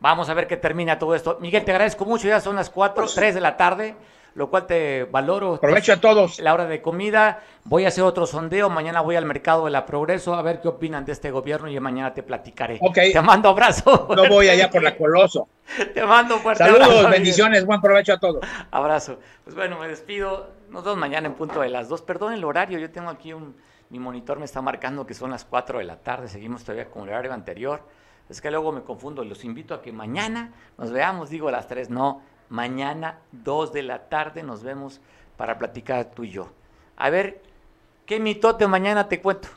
[0.00, 1.38] Vamos a ver qué termina todo esto.
[1.40, 2.28] Miguel, te agradezco mucho.
[2.28, 3.96] Ya son las 4, 3 pues de la tarde,
[4.38, 5.54] lo cual te valoro.
[5.54, 6.38] Aprovecho a todos.
[6.38, 7.42] La hora de comida.
[7.64, 8.70] Voy a hacer otro sondeo.
[8.70, 11.80] Mañana voy al mercado de la Progreso a ver qué opinan de este gobierno y
[11.80, 12.78] mañana te platicaré.
[12.80, 12.98] Ok.
[13.12, 14.06] Te mando abrazo.
[14.14, 15.48] No voy allá por la Coloso.
[15.94, 17.66] te mando fuerte Saludos, bendiciones.
[17.66, 18.46] Buen provecho a todos.
[18.70, 19.18] Abrazo.
[19.42, 20.50] Pues bueno, me despido.
[20.70, 22.02] Nos vemos mañana en punto de las 2.
[22.02, 22.78] Perdón el horario.
[22.78, 23.56] Yo tengo aquí un.
[23.90, 26.28] Mi monitor me está marcando que son las 4 de la tarde.
[26.28, 27.82] Seguimos todavía con el horario anterior.
[28.28, 29.24] Es que luego me confundo.
[29.24, 33.82] Los invito a que mañana nos veamos, digo a las 3, no, Mañana, 2 de
[33.82, 35.00] la tarde, nos vemos
[35.36, 36.48] para platicar tú y yo.
[36.96, 37.42] A ver,
[38.06, 39.48] ¿qué mitote mañana te cuento?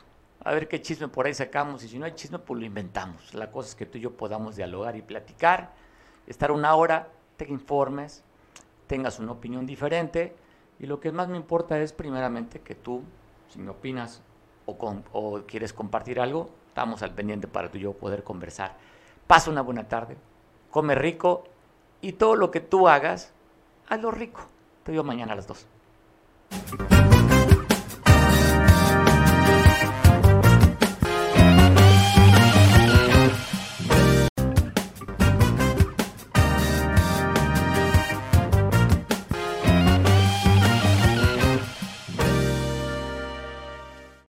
[0.44, 1.82] A ver qué chisme por ahí sacamos.
[1.84, 3.32] Y si no hay chisme, pues lo inventamos.
[3.34, 5.72] La cosa es que tú y yo podamos dialogar y platicar,
[6.26, 8.24] estar una hora, te informes,
[8.86, 10.34] tengas una opinión diferente.
[10.78, 13.02] Y lo que más me importa es, primeramente, que tú,
[13.48, 14.20] si me opinas
[14.66, 14.76] o,
[15.12, 18.76] o quieres compartir algo, estamos al pendiente para tú y yo poder conversar.
[19.26, 20.16] Pasa una buena tarde,
[20.70, 21.44] come rico
[22.02, 23.32] y todo lo que tú hagas,
[23.88, 24.42] hazlo rico.
[24.82, 25.66] Te veo mañana a las 2.